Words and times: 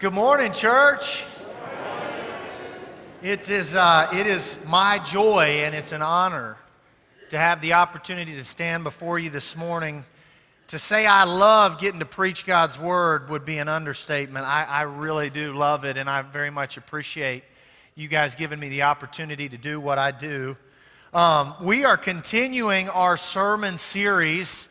Good 0.00 0.12
morning, 0.12 0.52
church. 0.52 1.22
It 3.22 3.48
is, 3.48 3.76
uh, 3.76 4.08
it 4.12 4.26
is 4.26 4.58
my 4.66 4.98
joy 4.98 5.60
and 5.64 5.72
it's 5.72 5.92
an 5.92 6.02
honor 6.02 6.56
to 7.30 7.38
have 7.38 7.60
the 7.60 7.74
opportunity 7.74 8.34
to 8.34 8.42
stand 8.42 8.82
before 8.82 9.20
you 9.20 9.30
this 9.30 9.56
morning. 9.56 10.04
To 10.68 10.80
say 10.80 11.06
I 11.06 11.22
love 11.22 11.78
getting 11.78 12.00
to 12.00 12.06
preach 12.06 12.44
God's 12.44 12.76
word 12.76 13.30
would 13.30 13.46
be 13.46 13.58
an 13.58 13.68
understatement. 13.68 14.44
I, 14.44 14.64
I 14.64 14.82
really 14.82 15.30
do 15.30 15.54
love 15.54 15.84
it, 15.84 15.96
and 15.96 16.10
I 16.10 16.22
very 16.22 16.50
much 16.50 16.76
appreciate 16.76 17.44
you 17.94 18.08
guys 18.08 18.34
giving 18.34 18.58
me 18.58 18.70
the 18.70 18.82
opportunity 18.82 19.48
to 19.48 19.56
do 19.56 19.78
what 19.78 19.98
I 19.98 20.10
do. 20.10 20.56
Um, 21.12 21.54
we 21.62 21.84
are 21.84 21.96
continuing 21.96 22.88
our 22.88 23.16
sermon 23.16 23.78
series 23.78 24.68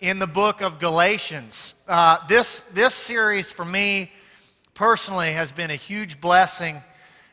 in 0.00 0.18
the 0.18 0.26
book 0.26 0.62
of 0.62 0.78
Galatians. 0.78 1.74
Uh, 1.86 2.26
this, 2.28 2.60
this 2.72 2.94
series 2.94 3.52
for 3.52 3.66
me 3.66 4.10
personally 4.74 5.32
has 5.32 5.52
been 5.52 5.70
a 5.70 5.76
huge 5.76 6.20
blessing. 6.20 6.82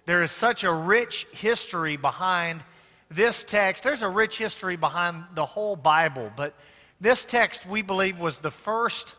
There 0.06 0.24
is 0.24 0.32
such 0.32 0.64
a 0.64 0.72
rich 0.72 1.28
history 1.32 1.98
behind 1.98 2.64
this 3.10 3.44
text. 3.44 3.84
There's 3.84 4.04
a 4.04 4.10
rich 4.10 4.38
history 4.38 4.76
behind 4.76 5.24
the 5.36 5.46
whole 5.46 5.76
Bible, 5.76 6.32
but 6.36 6.56
this 7.00 7.26
text 7.26 7.66
we 7.66 7.82
believe 7.82 8.20
was 8.20 8.40
the 8.40 8.52
first 8.52 9.16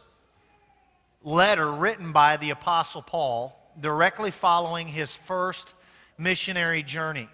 letter 1.25 1.71
written 1.71 2.13
by 2.13 2.37
the 2.37 2.51
Apostle 2.51 3.03
Paul 3.03 3.59
directly 3.81 4.31
following 4.31 4.89
his 4.89 5.15
first 5.15 5.75
missionary 6.19 6.83
journey. 6.83 7.29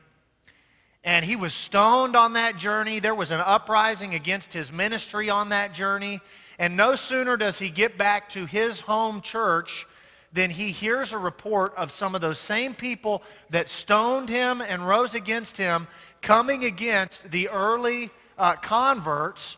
And 1.05 1.25
he 1.25 1.37
was 1.37 1.55
stoned 1.55 2.17
on 2.17 2.35
that 2.35 2.57
journey. 2.57 2.99
There 2.99 3.15
was 3.15 3.31
an 3.31 3.41
uprising 3.41 4.15
against 4.15 4.53
his 4.53 4.73
ministry 4.73 5.31
on 5.31 5.51
that 5.51 5.73
journey. 5.73 6.21
And 6.59 6.77
no 6.77 6.97
sooner 6.97 7.37
does 7.37 7.59
he 7.59 7.71
get 7.71 7.97
back 7.97 8.29
to 8.31 8.47
his 8.47 8.81
home 8.81 9.21
church 9.21 9.87
then 10.33 10.51
he 10.51 10.71
hears 10.71 11.13
a 11.13 11.19
report 11.19 11.75
of 11.77 11.91
some 11.91 12.15
of 12.15 12.21
those 12.21 12.39
same 12.39 12.75
people 12.75 13.23
that 13.51 13.69
stoned 13.69 14.29
him 14.29 14.61
and 14.61 14.87
rose 14.87 15.15
against 15.15 15.57
him 15.57 15.87
coming 16.21 16.65
against 16.65 17.31
the 17.31 17.49
early 17.49 18.11
uh, 18.37 18.55
converts 18.55 19.57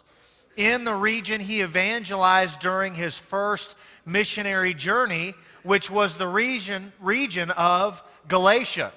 in 0.57 0.85
the 0.85 0.95
region 0.95 1.41
he 1.41 1.63
evangelized 1.63 2.61
during 2.61 2.95
his 2.95 3.19
first 3.19 3.75
missionary 4.05 4.75
journey, 4.75 5.35
which 5.63 5.91
was 5.91 6.17
the 6.17 6.29
region, 6.29 6.93
region 7.01 7.51
of 7.53 8.03
Galatia. 8.29 8.93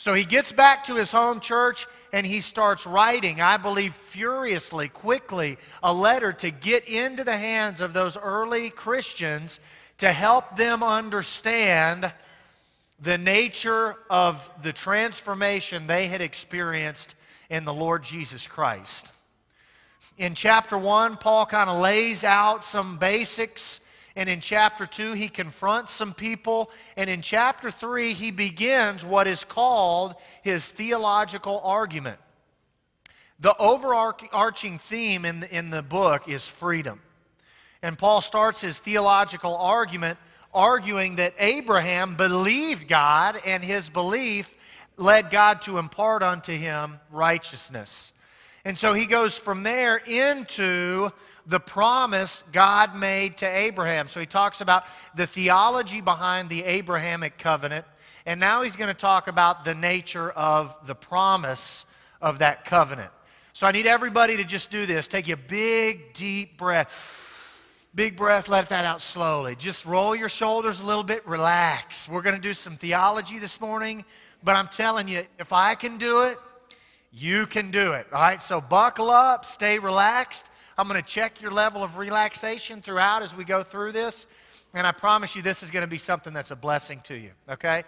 So 0.00 0.14
he 0.14 0.24
gets 0.24 0.52
back 0.52 0.84
to 0.84 0.94
his 0.94 1.10
home 1.10 1.40
church 1.40 1.86
and 2.12 2.24
he 2.24 2.40
starts 2.40 2.86
writing, 2.86 3.40
I 3.40 3.56
believe 3.56 3.94
furiously, 3.94 4.88
quickly, 4.88 5.58
a 5.82 5.92
letter 5.92 6.32
to 6.34 6.50
get 6.52 6.88
into 6.88 7.24
the 7.24 7.36
hands 7.36 7.80
of 7.80 7.92
those 7.92 8.16
early 8.16 8.70
Christians 8.70 9.58
to 9.98 10.12
help 10.12 10.56
them 10.56 10.82
understand 10.82 12.12
the 13.00 13.18
nature 13.18 13.96
of 14.10 14.50
the 14.62 14.72
transformation 14.72 15.86
they 15.86 16.06
had 16.06 16.20
experienced 16.20 17.14
in 17.50 17.64
the 17.64 17.72
Lord 17.72 18.02
Jesus 18.02 18.46
Christ. 18.46 19.10
In 20.16 20.34
chapter 20.34 20.76
1, 20.76 21.16
Paul 21.18 21.46
kind 21.46 21.70
of 21.70 21.80
lays 21.80 22.24
out 22.24 22.64
some 22.64 22.98
basics. 22.98 23.80
And 24.16 24.28
in 24.28 24.40
chapter 24.40 24.84
2, 24.84 25.12
he 25.12 25.28
confronts 25.28 25.92
some 25.92 26.12
people. 26.12 26.70
And 26.96 27.08
in 27.08 27.22
chapter 27.22 27.70
3, 27.70 28.14
he 28.14 28.32
begins 28.32 29.04
what 29.04 29.28
is 29.28 29.44
called 29.44 30.16
his 30.42 30.66
theological 30.66 31.60
argument. 31.62 32.18
The 33.38 33.56
overarching 33.58 34.80
theme 34.80 35.24
in 35.24 35.40
the, 35.40 35.56
in 35.56 35.70
the 35.70 35.82
book 35.84 36.28
is 36.28 36.48
freedom. 36.48 37.00
And 37.82 37.98
Paul 37.98 38.20
starts 38.20 38.60
his 38.60 38.78
theological 38.78 39.56
argument 39.56 40.18
arguing 40.52 41.16
that 41.16 41.34
Abraham 41.38 42.16
believed 42.16 42.88
God 42.88 43.38
and 43.46 43.62
his 43.62 43.88
belief 43.88 44.54
led 44.96 45.30
God 45.30 45.62
to 45.62 45.78
impart 45.78 46.22
unto 46.22 46.52
him 46.52 46.98
righteousness. 47.10 48.12
And 48.64 48.76
so 48.76 48.92
he 48.92 49.06
goes 49.06 49.38
from 49.38 49.62
there 49.62 49.96
into 49.96 51.10
the 51.46 51.60
promise 51.60 52.44
God 52.52 52.94
made 52.96 53.38
to 53.38 53.46
Abraham. 53.46 54.08
So 54.08 54.20
he 54.20 54.26
talks 54.26 54.60
about 54.60 54.84
the 55.14 55.26
theology 55.26 56.00
behind 56.00 56.50
the 56.50 56.64
Abrahamic 56.64 57.38
covenant. 57.38 57.86
And 58.26 58.38
now 58.38 58.62
he's 58.62 58.76
going 58.76 58.88
to 58.88 59.00
talk 59.00 59.28
about 59.28 59.64
the 59.64 59.74
nature 59.74 60.30
of 60.30 60.76
the 60.86 60.94
promise 60.94 61.86
of 62.20 62.40
that 62.40 62.66
covenant. 62.66 63.10
So 63.54 63.66
I 63.66 63.72
need 63.72 63.86
everybody 63.86 64.36
to 64.36 64.44
just 64.44 64.70
do 64.70 64.84
this. 64.84 65.08
Take 65.08 65.28
a 65.30 65.36
big, 65.36 66.12
deep 66.12 66.58
breath. 66.58 66.92
Big 67.98 68.14
breath, 68.14 68.48
let 68.48 68.68
that 68.68 68.84
out 68.84 69.02
slowly. 69.02 69.56
Just 69.56 69.84
roll 69.84 70.14
your 70.14 70.28
shoulders 70.28 70.78
a 70.78 70.86
little 70.86 71.02
bit, 71.02 71.26
relax. 71.26 72.08
We're 72.08 72.22
going 72.22 72.36
to 72.36 72.40
do 72.40 72.54
some 72.54 72.76
theology 72.76 73.40
this 73.40 73.60
morning, 73.60 74.04
but 74.44 74.54
I'm 74.54 74.68
telling 74.68 75.08
you, 75.08 75.22
if 75.40 75.52
I 75.52 75.74
can 75.74 75.98
do 75.98 76.22
it, 76.22 76.38
you 77.10 77.44
can 77.44 77.72
do 77.72 77.94
it. 77.94 78.06
All 78.12 78.20
right, 78.20 78.40
so 78.40 78.60
buckle 78.60 79.10
up, 79.10 79.44
stay 79.44 79.80
relaxed. 79.80 80.48
I'm 80.78 80.86
going 80.86 81.02
to 81.02 81.08
check 81.08 81.42
your 81.42 81.50
level 81.50 81.82
of 81.82 81.96
relaxation 81.96 82.80
throughout 82.82 83.24
as 83.24 83.34
we 83.34 83.42
go 83.42 83.64
through 83.64 83.90
this, 83.90 84.28
and 84.74 84.86
I 84.86 84.92
promise 84.92 85.34
you 85.34 85.42
this 85.42 85.64
is 85.64 85.72
going 85.72 85.82
to 85.82 85.88
be 85.88 85.98
something 85.98 86.32
that's 86.32 86.52
a 86.52 86.56
blessing 86.56 87.00
to 87.02 87.18
you, 87.18 87.32
okay? 87.50 87.82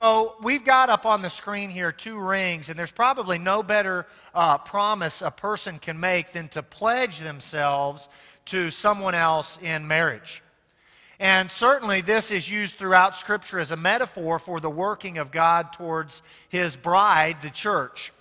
So 0.00 0.36
we've 0.44 0.64
got 0.64 0.90
up 0.90 1.04
on 1.04 1.22
the 1.22 1.28
screen 1.28 1.70
here 1.70 1.90
two 1.90 2.20
rings, 2.20 2.70
and 2.70 2.78
there's 2.78 2.92
probably 2.92 3.36
no 3.36 3.64
better 3.64 4.06
uh, 4.32 4.58
promise 4.58 5.22
a 5.22 5.30
person 5.32 5.80
can 5.80 5.98
make 5.98 6.30
than 6.30 6.46
to 6.50 6.62
pledge 6.62 7.18
themselves 7.18 8.08
to 8.50 8.70
someone 8.70 9.14
else 9.14 9.58
in 9.62 9.86
marriage. 9.86 10.42
And 11.20 11.50
certainly, 11.50 12.00
this 12.00 12.30
is 12.30 12.50
used 12.50 12.78
throughout 12.78 13.14
Scripture 13.14 13.58
as 13.58 13.70
a 13.70 13.76
metaphor 13.76 14.38
for 14.38 14.58
the 14.58 14.70
working 14.70 15.18
of 15.18 15.30
God 15.30 15.72
towards 15.72 16.22
His 16.48 16.76
bride, 16.76 17.42
the 17.42 17.50
church. 17.50 18.12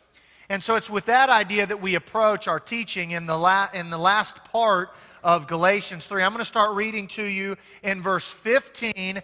And 0.49 0.63
so, 0.63 0.75
it's 0.75 0.89
with 0.89 1.05
that 1.05 1.29
idea 1.29 1.65
that 1.65 1.81
we 1.81 1.95
approach 1.95 2.47
our 2.47 2.59
teaching 2.59 3.11
in 3.11 3.25
the, 3.25 3.37
la- 3.37 3.69
in 3.73 3.89
the 3.89 3.97
last 3.97 4.43
part 4.45 4.89
of 5.23 5.47
Galatians 5.47 6.05
3. 6.07 6.23
I'm 6.23 6.31
going 6.31 6.39
to 6.39 6.45
start 6.45 6.75
reading 6.75 7.07
to 7.07 7.23
you 7.23 7.55
in 7.83 8.01
verse 8.01 8.27
15. 8.27 9.21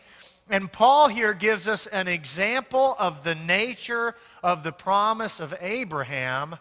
And 0.50 0.72
Paul 0.72 1.08
here 1.08 1.34
gives 1.34 1.68
us 1.68 1.86
an 1.88 2.08
example 2.08 2.96
of 2.98 3.24
the 3.24 3.36
nature 3.36 4.16
of 4.42 4.64
the 4.64 4.72
promise 4.72 5.40
of 5.40 5.54
Abraham 5.60 6.58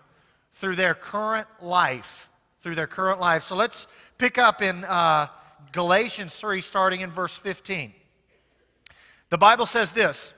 through 0.52 0.76
their 0.76 0.94
current 0.94 1.46
life. 1.62 2.28
Through 2.60 2.76
their 2.76 2.86
current 2.86 3.20
life. 3.20 3.44
So 3.44 3.56
let's 3.56 3.86
pick 4.18 4.38
up 4.38 4.62
in 4.62 4.84
uh, 4.84 5.28
Galatians 5.72 6.34
3, 6.36 6.60
starting 6.60 7.00
in 7.00 7.10
verse 7.10 7.36
15. 7.36 7.92
The 9.30 9.38
Bible 9.38 9.66
says 9.66 9.92
this 9.92 10.34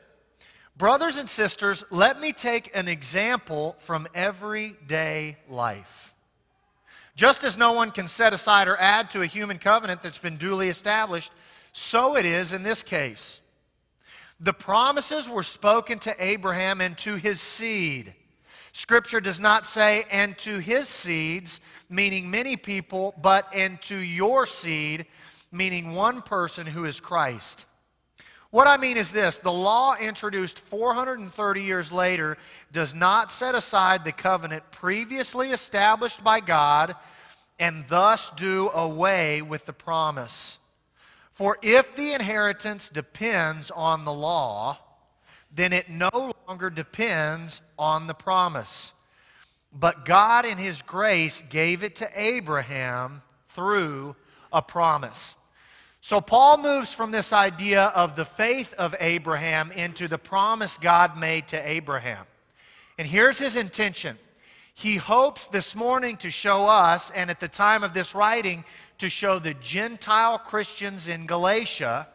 Brothers 0.76 1.16
and 1.16 1.28
sisters, 1.28 1.84
let 1.90 2.20
me 2.20 2.32
take 2.32 2.70
an 2.76 2.86
example 2.86 3.76
from 3.78 4.06
everyday 4.14 5.38
life. 5.48 6.14
Just 7.14 7.44
as 7.44 7.56
no 7.56 7.72
one 7.72 7.90
can 7.90 8.08
set 8.08 8.34
aside 8.34 8.68
or 8.68 8.76
add 8.76 9.10
to 9.12 9.22
a 9.22 9.26
human 9.26 9.56
covenant 9.56 10.02
that's 10.02 10.18
been 10.18 10.36
duly 10.36 10.68
established, 10.68 11.32
so 11.72 12.16
it 12.16 12.26
is 12.26 12.52
in 12.52 12.62
this 12.62 12.82
case. 12.82 13.40
The 14.38 14.52
promises 14.52 15.30
were 15.30 15.42
spoken 15.42 15.98
to 16.00 16.14
Abraham 16.22 16.82
and 16.82 16.96
to 16.98 17.14
his 17.14 17.40
seed. 17.40 18.14
Scripture 18.72 19.22
does 19.22 19.40
not 19.40 19.64
say, 19.64 20.04
and 20.10 20.36
to 20.38 20.58
his 20.58 20.88
seeds, 20.88 21.60
meaning 21.88 22.30
many 22.30 22.56
people, 22.56 23.14
but 23.20 23.52
into 23.54 23.96
your 23.96 24.46
seed, 24.46 25.06
meaning 25.52 25.94
one 25.94 26.22
person 26.22 26.66
who 26.66 26.84
is 26.84 27.00
Christ. 27.00 27.66
What 28.50 28.66
I 28.66 28.76
mean 28.76 28.96
is 28.96 29.12
this 29.12 29.38
the 29.38 29.52
law 29.52 29.96
introduced 29.96 30.58
430 30.58 31.62
years 31.62 31.92
later 31.92 32.38
does 32.72 32.94
not 32.94 33.30
set 33.30 33.54
aside 33.54 34.04
the 34.04 34.12
covenant 34.12 34.70
previously 34.70 35.50
established 35.50 36.22
by 36.22 36.40
God 36.40 36.94
and 37.58 37.84
thus 37.88 38.30
do 38.30 38.70
away 38.70 39.42
with 39.42 39.66
the 39.66 39.72
promise. 39.72 40.58
For 41.32 41.58
if 41.62 41.94
the 41.96 42.14
inheritance 42.14 42.88
depends 42.88 43.70
on 43.70 44.04
the 44.04 44.12
law, 44.12 44.78
then 45.54 45.72
it 45.72 45.88
no 45.90 46.32
longer 46.46 46.70
depends 46.70 47.60
on 47.78 48.06
the 48.06 48.14
promise. 48.14 48.92
But 49.78 50.04
God, 50.04 50.46
in 50.46 50.56
His 50.56 50.80
grace, 50.80 51.42
gave 51.48 51.82
it 51.82 51.96
to 51.96 52.08
Abraham 52.14 53.22
through 53.50 54.16
a 54.52 54.62
promise. 54.62 55.36
So 56.00 56.20
Paul 56.20 56.58
moves 56.58 56.94
from 56.94 57.10
this 57.10 57.32
idea 57.32 57.86
of 57.86 58.16
the 58.16 58.24
faith 58.24 58.72
of 58.74 58.94
Abraham 59.00 59.72
into 59.72 60.08
the 60.08 60.18
promise 60.18 60.78
God 60.78 61.18
made 61.18 61.48
to 61.48 61.68
Abraham. 61.68 62.26
And 62.96 63.08
here's 63.08 63.38
his 63.38 63.56
intention. 63.56 64.16
He 64.72 64.96
hopes 64.96 65.48
this 65.48 65.74
morning 65.74 66.16
to 66.18 66.30
show 66.30 66.66
us, 66.66 67.10
and 67.10 67.28
at 67.28 67.40
the 67.40 67.48
time 67.48 67.82
of 67.82 67.92
this 67.92 68.14
writing, 68.14 68.64
to 68.98 69.08
show 69.08 69.38
the 69.38 69.54
Gentile 69.54 70.38
Christians 70.38 71.08
in 71.08 71.26
Galatia 71.26 72.06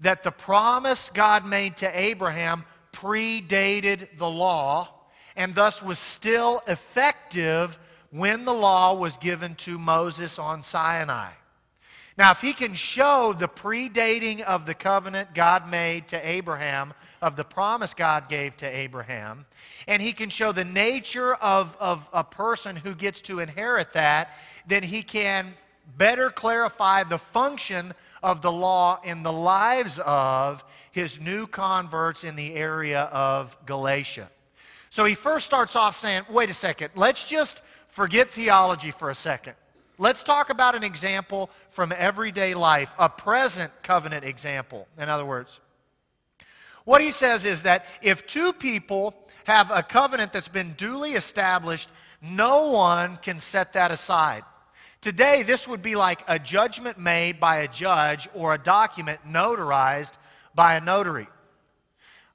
that 0.00 0.22
the 0.22 0.32
promise 0.32 1.10
God 1.14 1.46
made 1.46 1.76
to 1.76 1.98
Abraham 1.98 2.64
predated 2.92 4.18
the 4.18 4.28
law 4.28 4.88
and 5.36 5.54
thus 5.54 5.82
was 5.82 5.98
still 5.98 6.62
effective 6.66 7.78
when 8.10 8.44
the 8.44 8.54
law 8.54 8.94
was 8.94 9.16
given 9.16 9.54
to 9.54 9.78
Moses 9.78 10.38
on 10.38 10.62
Sinai. 10.62 11.30
Now, 12.18 12.30
if 12.30 12.42
he 12.42 12.52
can 12.52 12.74
show 12.74 13.32
the 13.32 13.48
predating 13.48 14.42
of 14.42 14.66
the 14.66 14.74
covenant 14.74 15.34
God 15.34 15.68
made 15.70 16.08
to 16.08 16.28
Abraham, 16.28 16.92
of 17.22 17.36
the 17.36 17.44
promise 17.44 17.94
God 17.94 18.28
gave 18.28 18.56
to 18.58 18.66
Abraham, 18.66 19.46
and 19.88 20.02
he 20.02 20.12
can 20.12 20.28
show 20.28 20.52
the 20.52 20.64
nature 20.64 21.34
of, 21.36 21.74
of 21.80 22.06
a 22.12 22.22
person 22.22 22.76
who 22.76 22.94
gets 22.94 23.22
to 23.22 23.40
inherit 23.40 23.92
that, 23.94 24.36
then 24.66 24.82
he 24.82 25.02
can 25.02 25.54
better 25.96 26.28
clarify 26.28 27.02
the 27.02 27.18
function 27.18 27.94
of 28.22 28.42
the 28.42 28.52
law 28.52 29.00
in 29.02 29.22
the 29.22 29.32
lives 29.32 29.98
of 30.04 30.64
his 30.90 31.18
new 31.18 31.46
converts 31.46 32.24
in 32.24 32.36
the 32.36 32.54
area 32.54 33.02
of 33.04 33.56
Galatia. 33.64 34.30
So 34.92 35.06
he 35.06 35.14
first 35.14 35.46
starts 35.46 35.74
off 35.74 35.96
saying, 35.96 36.24
wait 36.28 36.50
a 36.50 36.54
second, 36.54 36.90
let's 36.94 37.24
just 37.24 37.62
forget 37.86 38.30
theology 38.30 38.90
for 38.90 39.08
a 39.08 39.14
second. 39.14 39.54
Let's 39.96 40.22
talk 40.22 40.50
about 40.50 40.74
an 40.74 40.84
example 40.84 41.48
from 41.70 41.94
everyday 41.96 42.52
life, 42.52 42.92
a 42.98 43.08
present 43.08 43.72
covenant 43.82 44.26
example, 44.26 44.86
in 44.98 45.08
other 45.08 45.24
words. 45.24 45.60
What 46.84 47.00
he 47.00 47.10
says 47.10 47.46
is 47.46 47.62
that 47.62 47.86
if 48.02 48.26
two 48.26 48.52
people 48.52 49.14
have 49.44 49.70
a 49.70 49.82
covenant 49.82 50.30
that's 50.30 50.48
been 50.48 50.74
duly 50.74 51.12
established, 51.12 51.88
no 52.20 52.68
one 52.68 53.16
can 53.16 53.40
set 53.40 53.72
that 53.72 53.92
aside. 53.92 54.44
Today, 55.00 55.42
this 55.42 55.66
would 55.66 55.80
be 55.80 55.96
like 55.96 56.22
a 56.28 56.38
judgment 56.38 56.98
made 56.98 57.40
by 57.40 57.60
a 57.60 57.68
judge 57.68 58.28
or 58.34 58.52
a 58.52 58.58
document 58.58 59.20
notarized 59.26 60.12
by 60.54 60.74
a 60.74 60.82
notary. 60.82 61.28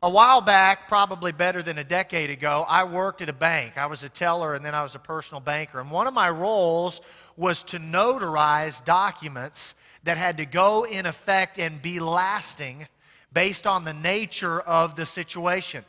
A 0.07 0.09
while 0.09 0.39
back, 0.39 0.87
probably 0.87 1.33
better 1.33 1.61
than 1.61 1.79
a 1.79 1.83
decade 1.83 2.29
ago, 2.29 2.65
I 2.65 2.85
worked 2.85 3.21
at 3.21 3.27
a 3.27 3.33
bank. 3.33 3.77
I 3.77 3.87
was 3.87 4.05
a 4.05 4.09
teller 4.09 4.55
and 4.55 4.63
then 4.63 4.73
I 4.73 4.81
was 4.81 4.95
a 4.95 4.99
personal 4.99 5.41
banker. 5.41 5.81
And 5.81 5.91
one 5.91 6.07
of 6.07 6.13
my 6.13 6.29
roles 6.29 7.01
was 7.35 7.61
to 7.63 7.77
notarize 7.77 8.81
documents 8.85 9.75
that 10.05 10.17
had 10.17 10.37
to 10.37 10.45
go 10.45 10.85
in 10.85 11.05
effect 11.05 11.59
and 11.59 11.81
be 11.81 11.99
lasting 11.99 12.87
based 13.33 13.67
on 13.67 13.83
the 13.83 13.93
nature 13.93 14.61
of 14.61 14.95
the 14.95 15.05
situation. 15.05 15.83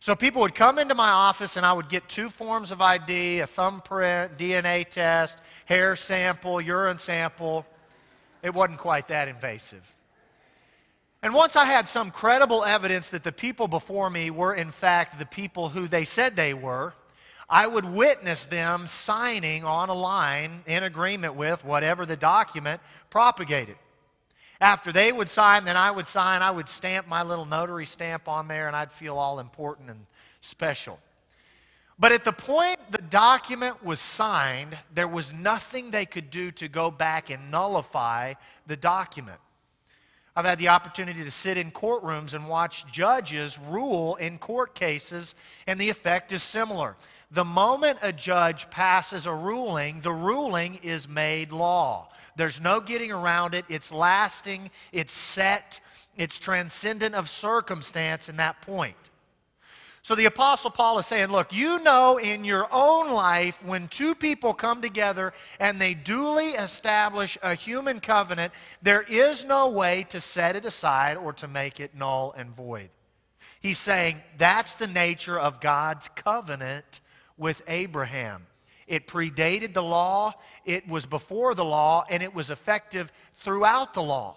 So 0.00 0.16
people 0.16 0.42
would 0.42 0.56
come 0.56 0.80
into 0.80 0.96
my 0.96 1.10
office 1.10 1.56
and 1.56 1.64
I 1.64 1.72
would 1.72 1.88
get 1.88 2.08
two 2.08 2.28
forms 2.28 2.72
of 2.72 2.82
ID 2.82 3.38
a 3.38 3.46
thumbprint, 3.46 4.38
DNA 4.38 4.88
test, 4.88 5.40
hair 5.66 5.94
sample, 5.94 6.60
urine 6.60 6.98
sample. 6.98 7.64
It 8.42 8.52
wasn't 8.52 8.80
quite 8.80 9.06
that 9.06 9.28
invasive. 9.28 9.88
And 11.24 11.32
once 11.32 11.56
I 11.56 11.64
had 11.64 11.88
some 11.88 12.10
credible 12.10 12.64
evidence 12.64 13.08
that 13.08 13.24
the 13.24 13.32
people 13.32 13.66
before 13.66 14.10
me 14.10 14.30
were, 14.30 14.54
in 14.54 14.70
fact, 14.70 15.18
the 15.18 15.24
people 15.24 15.70
who 15.70 15.88
they 15.88 16.04
said 16.04 16.36
they 16.36 16.52
were, 16.52 16.92
I 17.48 17.66
would 17.66 17.86
witness 17.86 18.44
them 18.44 18.86
signing 18.86 19.64
on 19.64 19.88
a 19.88 19.94
line 19.94 20.62
in 20.66 20.82
agreement 20.82 21.34
with 21.34 21.64
whatever 21.64 22.04
the 22.04 22.14
document 22.14 22.82
propagated. 23.08 23.76
After 24.60 24.92
they 24.92 25.12
would 25.12 25.30
sign, 25.30 25.64
then 25.64 25.78
I 25.78 25.90
would 25.90 26.06
sign. 26.06 26.42
I 26.42 26.50
would 26.50 26.68
stamp 26.68 27.08
my 27.08 27.22
little 27.22 27.46
notary 27.46 27.86
stamp 27.86 28.28
on 28.28 28.46
there, 28.46 28.66
and 28.66 28.76
I'd 28.76 28.92
feel 28.92 29.16
all 29.16 29.40
important 29.40 29.88
and 29.88 30.04
special. 30.42 30.98
But 31.98 32.12
at 32.12 32.24
the 32.24 32.32
point 32.32 32.78
the 32.90 33.00
document 33.00 33.82
was 33.82 33.98
signed, 33.98 34.76
there 34.94 35.08
was 35.08 35.32
nothing 35.32 35.90
they 35.90 36.04
could 36.04 36.28
do 36.28 36.50
to 36.50 36.68
go 36.68 36.90
back 36.90 37.30
and 37.30 37.50
nullify 37.50 38.34
the 38.66 38.76
document. 38.76 39.40
I've 40.36 40.44
had 40.44 40.58
the 40.58 40.68
opportunity 40.68 41.22
to 41.22 41.30
sit 41.30 41.56
in 41.56 41.70
courtrooms 41.70 42.34
and 42.34 42.48
watch 42.48 42.84
judges 42.90 43.58
rule 43.68 44.16
in 44.16 44.38
court 44.38 44.74
cases, 44.74 45.34
and 45.66 45.80
the 45.80 45.90
effect 45.90 46.32
is 46.32 46.42
similar. 46.42 46.96
The 47.30 47.44
moment 47.44 47.98
a 48.02 48.12
judge 48.12 48.68
passes 48.70 49.26
a 49.26 49.34
ruling, 49.34 50.00
the 50.00 50.12
ruling 50.12 50.80
is 50.82 51.08
made 51.08 51.52
law. 51.52 52.08
There's 52.36 52.60
no 52.60 52.80
getting 52.80 53.12
around 53.12 53.54
it. 53.54 53.64
It's 53.68 53.92
lasting, 53.92 54.70
it's 54.92 55.12
set, 55.12 55.80
it's 56.16 56.38
transcendent 56.40 57.14
of 57.14 57.28
circumstance 57.28 58.28
in 58.28 58.36
that 58.38 58.60
point. 58.62 58.96
So 60.04 60.14
the 60.14 60.26
Apostle 60.26 60.70
Paul 60.70 60.98
is 60.98 61.06
saying, 61.06 61.28
look, 61.28 61.50
you 61.50 61.78
know 61.78 62.18
in 62.18 62.44
your 62.44 62.68
own 62.70 63.10
life 63.10 63.64
when 63.64 63.88
two 63.88 64.14
people 64.14 64.52
come 64.52 64.82
together 64.82 65.32
and 65.58 65.80
they 65.80 65.94
duly 65.94 66.50
establish 66.50 67.38
a 67.42 67.54
human 67.54 68.00
covenant, 68.00 68.52
there 68.82 69.00
is 69.00 69.46
no 69.46 69.70
way 69.70 70.04
to 70.10 70.20
set 70.20 70.56
it 70.56 70.66
aside 70.66 71.16
or 71.16 71.32
to 71.32 71.48
make 71.48 71.80
it 71.80 71.94
null 71.94 72.34
and 72.36 72.50
void. 72.50 72.90
He's 73.62 73.78
saying 73.78 74.20
that's 74.36 74.74
the 74.74 74.86
nature 74.86 75.38
of 75.38 75.58
God's 75.58 76.10
covenant 76.14 77.00
with 77.38 77.62
Abraham. 77.66 78.46
It 78.86 79.06
predated 79.06 79.72
the 79.72 79.82
law, 79.82 80.34
it 80.66 80.86
was 80.86 81.06
before 81.06 81.54
the 81.54 81.64
law, 81.64 82.04
and 82.10 82.22
it 82.22 82.34
was 82.34 82.50
effective 82.50 83.10
throughout 83.38 83.94
the 83.94 84.02
law. 84.02 84.36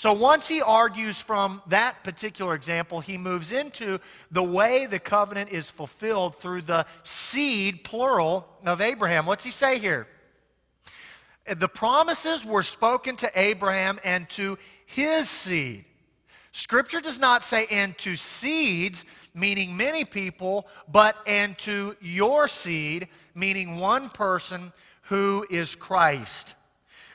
So 0.00 0.14
once 0.14 0.48
he 0.48 0.62
argues 0.62 1.20
from 1.20 1.60
that 1.66 2.02
particular 2.04 2.54
example, 2.54 3.00
he 3.00 3.18
moves 3.18 3.52
into 3.52 3.98
the 4.30 4.42
way 4.42 4.86
the 4.86 4.98
covenant 4.98 5.52
is 5.52 5.70
fulfilled 5.70 6.36
through 6.36 6.62
the 6.62 6.86
seed, 7.02 7.84
plural, 7.84 8.48
of 8.64 8.80
Abraham. 8.80 9.26
What's 9.26 9.44
he 9.44 9.50
say 9.50 9.78
here? 9.78 10.06
The 11.54 11.68
promises 11.68 12.46
were 12.46 12.62
spoken 12.62 13.14
to 13.16 13.30
Abraham 13.38 14.00
and 14.02 14.26
to 14.30 14.56
his 14.86 15.28
seed. 15.28 15.84
Scripture 16.52 17.02
does 17.02 17.18
not 17.18 17.44
say 17.44 17.66
and 17.70 17.94
to 17.98 18.16
seeds, 18.16 19.04
meaning 19.34 19.76
many 19.76 20.06
people, 20.06 20.66
but 20.90 21.14
and 21.26 21.58
to 21.58 21.94
your 22.00 22.48
seed, 22.48 23.06
meaning 23.34 23.76
one 23.76 24.08
person 24.08 24.72
who 25.02 25.44
is 25.50 25.74
Christ. 25.74 26.54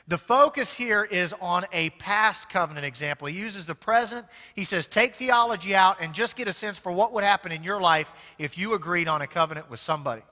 The 0.08 0.18
focus 0.18 0.76
here 0.76 1.02
is 1.02 1.34
on 1.40 1.64
a 1.72 1.90
past 1.90 2.48
covenant 2.48 2.86
example. 2.86 3.26
He 3.26 3.36
uses 3.36 3.66
the 3.66 3.74
present. 3.74 4.26
He 4.54 4.62
says, 4.62 4.86
take 4.86 5.16
theology 5.16 5.74
out 5.74 6.00
and 6.00 6.14
just 6.14 6.36
get 6.36 6.46
a 6.46 6.52
sense 6.52 6.78
for 6.78 6.92
what 6.92 7.12
would 7.12 7.24
happen 7.24 7.50
in 7.50 7.64
your 7.64 7.80
life 7.80 8.12
if 8.38 8.56
you 8.56 8.74
agreed 8.74 9.08
on 9.08 9.20
a 9.20 9.26
covenant 9.26 9.68
with 9.68 9.80
somebody. 9.80 10.22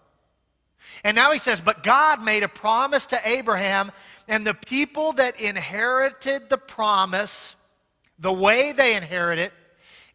And 1.03 1.17
now 1.17 1.33
he 1.33 1.39
says, 1.39 1.61
but 1.61 1.83
God 1.83 2.23
made 2.23 2.43
a 2.43 2.49
promise 2.49 3.07
to 3.07 3.19
Abraham, 3.25 3.91
and 4.29 4.47
the 4.47 4.55
people 4.55 5.13
that 5.15 5.41
inherited 5.41 6.49
the 6.49 6.59
promise, 6.59 7.57
the 8.19 8.33
way 8.33 8.73
they 8.73 8.95
inherit 8.95 9.39
it, 9.39 9.53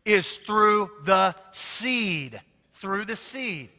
is 0.06 0.38
through 0.38 0.90
the 1.06 1.36
seed. 1.52 2.40
Through 2.74 3.06
the 3.06 3.16
seed. 3.16 3.70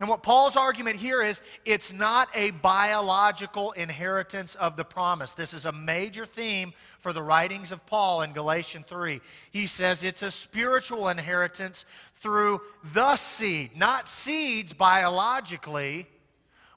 And 0.00 0.08
what 0.08 0.22
Paul's 0.22 0.56
argument 0.56 0.96
here 0.96 1.20
is 1.20 1.42
it's 1.66 1.92
not 1.92 2.28
a 2.34 2.52
biological 2.52 3.72
inheritance 3.72 4.54
of 4.54 4.76
the 4.76 4.84
promise. 4.84 5.32
This 5.32 5.52
is 5.52 5.66
a 5.66 5.72
major 5.72 6.24
theme 6.24 6.72
for 6.98 7.12
the 7.12 7.22
writings 7.22 7.70
of 7.70 7.84
Paul 7.84 8.22
in 8.22 8.32
Galatians 8.32 8.86
3. 8.88 9.20
He 9.50 9.66
says 9.66 10.02
it's 10.02 10.22
a 10.22 10.30
spiritual 10.30 11.10
inheritance 11.10 11.84
through 12.16 12.62
the 12.94 13.16
seed, 13.16 13.76
not 13.76 14.08
seeds 14.08 14.72
biologically, 14.72 16.06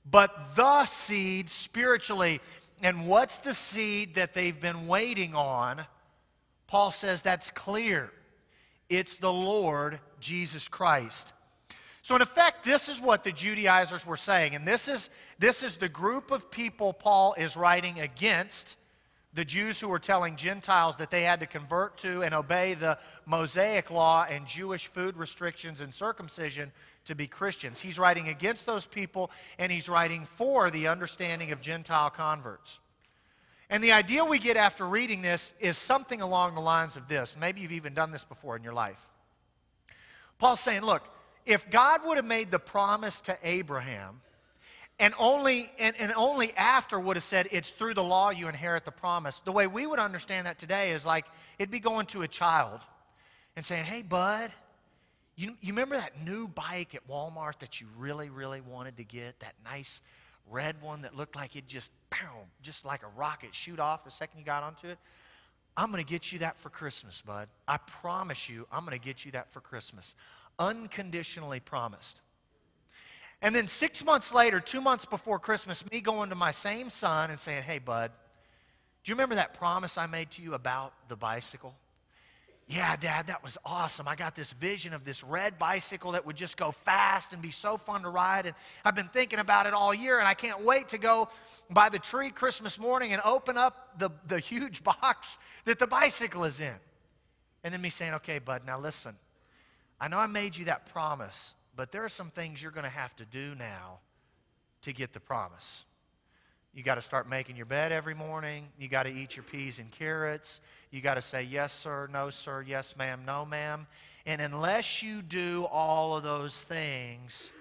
but 0.09 0.55
the 0.55 0.85
seed 0.85 1.49
spiritually. 1.49 2.41
And 2.81 3.07
what's 3.07 3.39
the 3.39 3.53
seed 3.53 4.15
that 4.15 4.33
they've 4.33 4.59
been 4.59 4.85
waiting 4.85 5.33
on? 5.33 5.85
Paul 6.67 6.91
says 6.91 7.21
that's 7.21 7.51
clear. 7.51 8.11
It's 8.89 9.15
the 9.15 9.31
Lord 9.31 10.01
Jesus 10.19 10.67
Christ. 10.67 11.31
So, 12.03 12.17
in 12.17 12.21
effect, 12.21 12.65
this 12.65 12.89
is 12.89 12.99
what 12.99 13.23
the 13.23 13.31
Judaizers 13.31 14.05
were 14.05 14.17
saying. 14.17 14.55
And 14.55 14.67
this 14.67 14.89
is, 14.89 15.09
this 15.39 15.63
is 15.63 15.77
the 15.77 15.87
group 15.87 16.31
of 16.31 16.51
people 16.51 16.91
Paul 16.91 17.33
is 17.37 17.55
writing 17.55 18.01
against 18.01 18.75
the 19.33 19.45
Jews 19.45 19.79
who 19.79 19.87
were 19.87 19.99
telling 19.99 20.35
Gentiles 20.35 20.97
that 20.97 21.09
they 21.09 21.23
had 21.23 21.39
to 21.39 21.45
convert 21.45 21.97
to 21.99 22.21
and 22.21 22.35
obey 22.35 22.73
the 22.73 22.99
Mosaic 23.25 23.89
law 23.89 24.25
and 24.29 24.45
Jewish 24.45 24.87
food 24.87 25.15
restrictions 25.15 25.79
and 25.79 25.93
circumcision 25.93 26.73
to 27.05 27.15
be 27.15 27.25
Christians. 27.25 27.79
He's 27.79 27.97
writing 27.97 28.27
against 28.27 28.65
those 28.65 28.85
people 28.85 29.31
and 29.57 29.71
he's 29.71 29.87
writing 29.87 30.27
for 30.35 30.69
the 30.69 30.89
understanding 30.89 31.53
of 31.53 31.61
Gentile 31.61 32.09
converts. 32.09 32.79
And 33.69 33.81
the 33.81 33.93
idea 33.93 34.25
we 34.25 34.39
get 34.39 34.57
after 34.57 34.85
reading 34.85 35.21
this 35.21 35.53
is 35.61 35.77
something 35.77 36.21
along 36.21 36.55
the 36.55 36.61
lines 36.61 36.97
of 36.97 37.07
this. 37.07 37.37
Maybe 37.39 37.61
you've 37.61 37.71
even 37.71 37.93
done 37.93 38.11
this 38.11 38.25
before 38.25 38.57
in 38.57 38.63
your 38.63 38.73
life. 38.73 39.09
Paul's 40.37 40.59
saying, 40.59 40.81
look, 40.81 41.03
if 41.45 41.69
God 41.69 42.01
would 42.05 42.17
have 42.17 42.25
made 42.25 42.51
the 42.51 42.59
promise 42.59 43.21
to 43.21 43.37
Abraham, 43.43 44.21
and 44.99 45.13
only, 45.17 45.71
and, 45.79 45.95
and 45.99 46.13
only 46.15 46.53
after 46.53 46.99
would 46.99 47.17
have 47.17 47.23
said 47.23 47.47
it's 47.51 47.71
through 47.71 47.95
the 47.95 48.03
law 48.03 48.29
you 48.29 48.47
inherit 48.47 48.85
the 48.85 48.91
promise, 48.91 49.37
the 49.39 49.51
way 49.51 49.67
we 49.67 49.85
would 49.85 49.99
understand 49.99 50.45
that 50.47 50.59
today 50.59 50.91
is 50.91 51.05
like 51.05 51.25
it'd 51.57 51.71
be 51.71 51.79
going 51.79 52.05
to 52.07 52.21
a 52.21 52.27
child 52.27 52.79
and 53.55 53.65
saying, 53.65 53.85
Hey, 53.85 54.01
bud, 54.01 54.51
you, 55.35 55.57
you 55.61 55.73
remember 55.73 55.97
that 55.97 56.21
new 56.23 56.47
bike 56.47 56.93
at 56.93 57.07
Walmart 57.07 57.59
that 57.59 57.81
you 57.81 57.87
really, 57.97 58.29
really 58.29 58.61
wanted 58.61 58.97
to 58.97 59.03
get? 59.03 59.39
That 59.39 59.55
nice 59.63 60.01
red 60.49 60.79
one 60.81 61.01
that 61.01 61.15
looked 61.15 61.35
like 61.35 61.55
it 61.55 61.67
just, 61.67 61.91
just 62.61 62.85
like 62.85 63.01
a 63.01 63.17
rocket 63.17 63.55
shoot 63.55 63.79
off 63.79 64.03
the 64.03 64.11
second 64.11 64.39
you 64.39 64.45
got 64.45 64.63
onto 64.63 64.87
it? 64.87 64.99
I'm 65.75 65.91
going 65.91 66.03
to 66.03 66.09
get 66.09 66.31
you 66.31 66.39
that 66.39 66.59
for 66.59 66.69
Christmas, 66.69 67.21
bud. 67.25 67.49
I 67.67 67.77
promise 67.77 68.47
you, 68.47 68.67
I'm 68.71 68.85
going 68.85 68.97
to 68.97 69.03
get 69.03 69.25
you 69.25 69.31
that 69.31 69.51
for 69.51 69.59
Christmas 69.59 70.13
unconditionally 70.59 71.59
promised. 71.59 72.21
And 73.41 73.53
then 73.53 73.67
six 73.67 74.03
months 74.05 74.33
later, 74.33 74.61
two 74.61 74.79
months 74.79 75.05
before 75.05 75.37
Christmas, 75.37 75.83
me 75.91 75.99
going 75.99 76.29
to 76.29 76.35
my 76.35 76.51
same 76.51 76.89
son 76.89 77.29
and 77.29 77.39
saying, 77.39 77.63
Hey, 77.63 77.79
bud, 77.79 78.11
Do 79.03 79.11
you 79.11 79.15
remember 79.15 79.35
that 79.35 79.53
promise 79.53 79.97
I 79.97 80.05
made 80.05 80.31
to 80.31 80.41
you 80.41 80.53
about 80.53 80.93
the 81.09 81.17
bicycle? 81.17 81.75
Yeah, 82.67 82.95
Dad, 82.95 83.27
that 83.27 83.43
was 83.43 83.57
awesome. 83.65 84.07
I 84.07 84.15
got 84.15 84.35
this 84.35 84.53
vision 84.53 84.93
of 84.93 85.03
this 85.03 85.21
red 85.23 85.59
bicycle 85.59 86.13
that 86.13 86.25
would 86.25 86.37
just 86.37 86.55
go 86.55 86.71
fast 86.71 87.33
and 87.33 87.41
be 87.41 87.51
so 87.51 87.75
fun 87.75 88.03
to 88.03 88.09
ride. 88.09 88.45
And 88.45 88.55
I've 88.85 88.95
been 88.95 89.09
thinking 89.09 89.39
about 89.39 89.65
it 89.65 89.73
all 89.73 89.93
year, 89.93 90.19
and 90.19 90.27
I 90.27 90.33
can't 90.33 90.63
wait 90.63 90.87
to 90.89 90.97
go 90.97 91.27
by 91.69 91.89
the 91.89 91.99
tree 91.99 92.29
Christmas 92.29 92.79
morning 92.79 93.11
and 93.11 93.21
open 93.25 93.57
up 93.57 93.99
the, 93.99 94.09
the 94.27 94.39
huge 94.39 94.83
box 95.01 95.37
that 95.65 95.79
the 95.79 95.87
bicycle 95.87 96.45
is 96.45 96.61
in. 96.61 96.75
And 97.65 97.73
then 97.73 97.81
me 97.81 97.89
saying, 97.89 98.13
okay, 98.15 98.39
bud, 98.39 98.61
now 98.65 98.79
listen. 98.79 99.15
I 100.03 100.09
know 100.09 100.17
I 100.17 100.27
made 100.27 100.57
you 100.57 100.65
that 100.65 100.87
promise, 100.87 101.53
but 101.77 101.93
there 101.93 102.03
are 102.03 102.09
some 102.09 102.29
things 102.29 102.61
you're 102.61 102.73
going 102.73 102.83
to 102.83 102.89
have 102.89 103.15
to 103.15 103.25
do 103.25 103.55
now 103.57 103.99
to 104.81 104.91
get 104.91 105.13
the 105.13 105.21
promise. 105.21 105.85
You 106.73 106.83
got 106.83 106.95
to 106.95 107.01
start 107.01 107.29
making 107.29 107.55
your 107.55 107.65
bed 107.65 107.93
every 107.93 108.13
morning. 108.13 108.67
You 108.77 108.89
got 108.89 109.03
to 109.03 109.09
eat 109.09 109.37
your 109.37 109.43
peas 109.43 109.79
and 109.79 109.89
carrots. 109.89 110.59
You 110.91 110.99
got 110.99 111.13
to 111.13 111.21
say, 111.21 111.43
yes, 111.43 111.71
sir, 111.71 112.09
no, 112.11 112.29
sir, 112.29 112.65
yes, 112.67 112.97
ma'am, 112.97 113.21
no, 113.25 113.45
ma'am. 113.45 113.87
And 114.25 114.41
unless 114.41 115.01
you 115.01 115.21
do 115.21 115.69
all 115.71 116.17
of 116.17 116.23
those 116.23 116.61
things, 116.63 117.53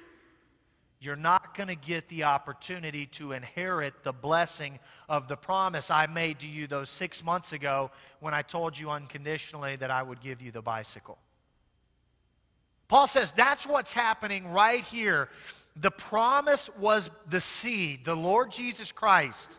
you're 1.00 1.14
not 1.14 1.56
going 1.56 1.68
to 1.68 1.76
get 1.76 2.08
the 2.08 2.24
opportunity 2.24 3.06
to 3.06 3.30
inherit 3.30 4.02
the 4.02 4.12
blessing 4.12 4.80
of 5.08 5.28
the 5.28 5.36
promise 5.36 5.92
I 5.92 6.08
made 6.08 6.40
to 6.40 6.48
you 6.48 6.66
those 6.66 6.90
six 6.90 7.22
months 7.22 7.52
ago 7.52 7.92
when 8.18 8.34
I 8.34 8.42
told 8.42 8.76
you 8.76 8.90
unconditionally 8.90 9.76
that 9.76 9.92
I 9.92 10.02
would 10.02 10.20
give 10.20 10.42
you 10.42 10.50
the 10.50 10.60
bicycle. 10.60 11.18
Paul 12.92 13.06
says 13.06 13.32
that's 13.32 13.66
what's 13.66 13.94
happening 13.94 14.52
right 14.52 14.84
here 14.84 15.30
the 15.76 15.90
promise 15.90 16.68
was 16.78 17.08
the 17.26 17.40
seed, 17.40 18.04
the 18.04 18.14
Lord 18.14 18.52
Jesus 18.52 18.92
Christ. 18.92 19.58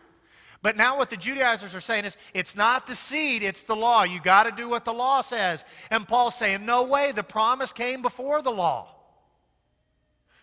But 0.61 0.77
now 0.77 0.99
what 0.99 1.09
the 1.09 1.17
Judaizers 1.17 1.73
are 1.73 1.81
saying 1.81 2.05
is 2.05 2.15
it's 2.35 2.55
not 2.55 2.85
the 2.85 2.95
seed, 2.95 3.41
it's 3.41 3.63
the 3.63 3.75
law. 3.75 4.03
You 4.03 4.21
got 4.21 4.43
to 4.43 4.51
do 4.51 4.69
what 4.69 4.85
the 4.85 4.93
law 4.93 5.21
says. 5.21 5.65
And 5.89 6.07
Paul's 6.07 6.35
saying, 6.35 6.63
no 6.63 6.83
way, 6.83 7.11
the 7.11 7.23
promise 7.23 7.73
came 7.73 8.03
before 8.03 8.43
the 8.43 8.51
law. 8.51 8.93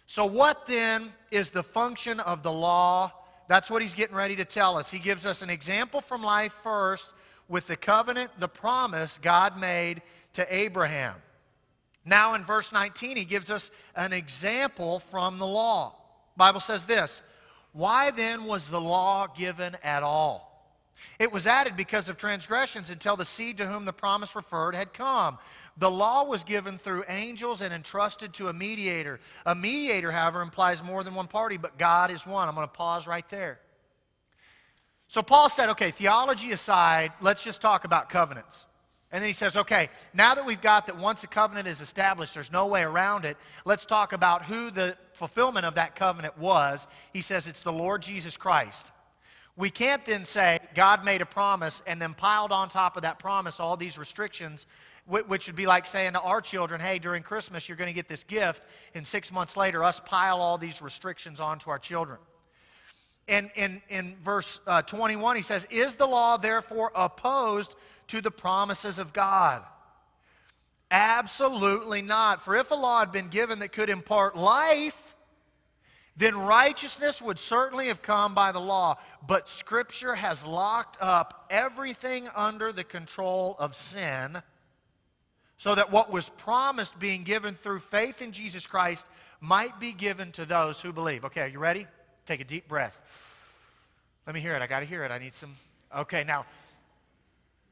So, 0.06 0.26
what 0.26 0.66
then 0.66 1.12
is 1.30 1.50
the 1.50 1.62
function 1.62 2.18
of 2.18 2.42
the 2.42 2.50
law? 2.50 3.12
That's 3.46 3.70
what 3.70 3.82
he's 3.82 3.94
getting 3.94 4.16
ready 4.16 4.34
to 4.34 4.44
tell 4.44 4.76
us. 4.76 4.90
He 4.90 4.98
gives 4.98 5.26
us 5.26 5.42
an 5.42 5.50
example 5.50 6.00
from 6.00 6.24
life 6.24 6.54
first 6.64 7.14
with 7.46 7.68
the 7.68 7.76
covenant, 7.76 8.32
the 8.40 8.48
promise 8.48 9.20
God 9.22 9.60
made 9.60 10.02
to 10.32 10.52
Abraham. 10.52 11.14
Now 12.04 12.34
in 12.34 12.44
verse 12.44 12.72
19, 12.72 13.16
he 13.16 13.24
gives 13.24 13.50
us 13.50 13.70
an 13.94 14.12
example 14.12 15.00
from 15.00 15.38
the 15.38 15.46
law. 15.46 15.94
The 16.34 16.38
Bible 16.38 16.60
says 16.60 16.86
this, 16.86 17.22
why 17.72 18.10
then 18.10 18.44
was 18.44 18.70
the 18.70 18.80
law 18.80 19.26
given 19.26 19.76
at 19.82 20.02
all? 20.02 20.50
It 21.18 21.32
was 21.32 21.46
added 21.46 21.76
because 21.76 22.08
of 22.08 22.16
transgressions 22.16 22.90
until 22.90 23.16
the 23.16 23.24
seed 23.24 23.58
to 23.58 23.66
whom 23.66 23.84
the 23.84 23.92
promise 23.92 24.34
referred 24.34 24.74
had 24.74 24.92
come. 24.92 25.38
The 25.76 25.90
law 25.90 26.24
was 26.24 26.44
given 26.44 26.76
through 26.78 27.04
angels 27.08 27.62
and 27.62 27.72
entrusted 27.72 28.34
to 28.34 28.48
a 28.48 28.52
mediator. 28.52 29.20
A 29.46 29.54
mediator, 29.54 30.10
however, 30.10 30.42
implies 30.42 30.82
more 30.82 31.02
than 31.02 31.14
one 31.14 31.28
party, 31.28 31.56
but 31.56 31.78
God 31.78 32.10
is 32.10 32.26
one. 32.26 32.48
I'm 32.48 32.54
going 32.54 32.66
to 32.66 32.72
pause 32.72 33.06
right 33.06 33.26
there. 33.30 33.60
So 35.06 35.22
Paul 35.22 35.48
said, 35.48 35.70
okay, 35.70 35.90
theology 35.90 36.52
aside, 36.52 37.12
let's 37.20 37.42
just 37.42 37.60
talk 37.60 37.84
about 37.84 38.10
covenants. 38.10 38.66
And 39.12 39.20
then 39.20 39.28
he 39.28 39.34
says, 39.34 39.56
okay, 39.56 39.90
now 40.14 40.34
that 40.36 40.46
we've 40.46 40.60
got 40.60 40.86
that 40.86 40.96
once 40.96 41.24
a 41.24 41.26
covenant 41.26 41.66
is 41.66 41.80
established, 41.80 42.34
there's 42.34 42.52
no 42.52 42.66
way 42.68 42.82
around 42.82 43.24
it, 43.24 43.36
let's 43.64 43.84
talk 43.84 44.12
about 44.12 44.44
who 44.44 44.70
the 44.70 44.96
fulfillment 45.14 45.66
of 45.66 45.74
that 45.74 45.96
covenant 45.96 46.38
was. 46.38 46.86
He 47.12 47.20
says 47.20 47.48
it's 47.48 47.62
the 47.62 47.72
Lord 47.72 48.02
Jesus 48.02 48.36
Christ. 48.36 48.92
We 49.56 49.68
can't 49.68 50.04
then 50.04 50.24
say 50.24 50.60
God 50.74 51.04
made 51.04 51.22
a 51.22 51.26
promise 51.26 51.82
and 51.86 52.00
then 52.00 52.14
piled 52.14 52.52
on 52.52 52.68
top 52.68 52.96
of 52.96 53.02
that 53.02 53.18
promise 53.18 53.58
all 53.58 53.76
these 53.76 53.98
restrictions, 53.98 54.66
which 55.06 55.48
would 55.48 55.56
be 55.56 55.66
like 55.66 55.86
saying 55.86 56.12
to 56.12 56.20
our 56.20 56.40
children, 56.40 56.80
hey, 56.80 57.00
during 57.00 57.24
Christmas 57.24 57.68
you're 57.68 57.76
going 57.76 57.90
to 57.90 57.94
get 57.94 58.08
this 58.08 58.22
gift, 58.22 58.62
and 58.94 59.04
six 59.04 59.32
months 59.32 59.56
later 59.56 59.82
us 59.82 60.00
pile 60.06 60.40
all 60.40 60.56
these 60.56 60.80
restrictions 60.80 61.40
onto 61.40 61.68
our 61.68 61.80
children. 61.80 62.18
And 63.28 63.50
in, 63.54 63.82
in 63.88 64.16
verse 64.22 64.60
uh, 64.66 64.82
21, 64.82 65.36
he 65.36 65.42
says, 65.42 65.64
Is 65.70 65.94
the 65.94 66.06
law 66.06 66.36
therefore 66.36 66.90
opposed 66.94 67.74
to 68.10 68.20
the 68.20 68.30
promises 68.30 68.98
of 68.98 69.12
God? 69.12 69.62
Absolutely 70.90 72.02
not. 72.02 72.42
For 72.42 72.56
if 72.56 72.70
a 72.70 72.74
law 72.74 73.00
had 73.00 73.12
been 73.12 73.28
given 73.28 73.60
that 73.60 73.72
could 73.72 73.90
impart 73.90 74.36
life, 74.36 75.14
then 76.16 76.36
righteousness 76.36 77.22
would 77.22 77.38
certainly 77.38 77.86
have 77.86 78.02
come 78.02 78.34
by 78.34 78.52
the 78.52 78.60
law. 78.60 78.98
But 79.26 79.48
Scripture 79.48 80.16
has 80.16 80.44
locked 80.44 80.98
up 81.00 81.46
everything 81.48 82.28
under 82.34 82.72
the 82.72 82.84
control 82.84 83.56
of 83.58 83.76
sin, 83.76 84.42
so 85.56 85.74
that 85.74 85.92
what 85.92 86.10
was 86.10 86.28
promised 86.30 86.98
being 86.98 87.22
given 87.22 87.54
through 87.54 87.78
faith 87.78 88.20
in 88.20 88.32
Jesus 88.32 88.66
Christ 88.66 89.06
might 89.40 89.78
be 89.78 89.92
given 89.92 90.32
to 90.32 90.44
those 90.44 90.80
who 90.80 90.92
believe. 90.92 91.24
Okay, 91.24 91.42
are 91.42 91.48
you 91.48 91.58
ready? 91.58 91.86
Take 92.26 92.40
a 92.40 92.44
deep 92.44 92.66
breath. 92.66 93.02
Let 94.26 94.34
me 94.34 94.40
hear 94.40 94.54
it. 94.54 94.62
I 94.62 94.66
got 94.66 94.80
to 94.80 94.86
hear 94.86 95.04
it. 95.04 95.10
I 95.10 95.18
need 95.18 95.34
some. 95.34 95.54
Okay, 95.96 96.24
now 96.24 96.44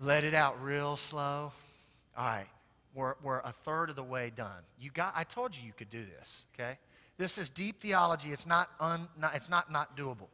let 0.00 0.24
it 0.24 0.34
out 0.34 0.62
real 0.62 0.96
slow. 0.96 1.52
All 2.16 2.24
right, 2.24 2.46
we're, 2.94 3.14
we're 3.22 3.40
a 3.40 3.52
third 3.64 3.90
of 3.90 3.96
the 3.96 4.02
way 4.02 4.32
done. 4.34 4.62
You 4.78 4.90
got, 4.90 5.12
I 5.16 5.24
told 5.24 5.56
you 5.56 5.66
you 5.66 5.72
could 5.72 5.90
do 5.90 6.04
this, 6.18 6.44
okay? 6.54 6.78
This 7.16 7.38
is 7.38 7.50
deep 7.50 7.80
theology. 7.80 8.30
It's 8.30 8.46
not, 8.46 8.70
un, 8.80 9.08
not, 9.18 9.34
it's 9.34 9.48
not 9.48 9.72
not 9.72 9.96
doable. 9.96 10.28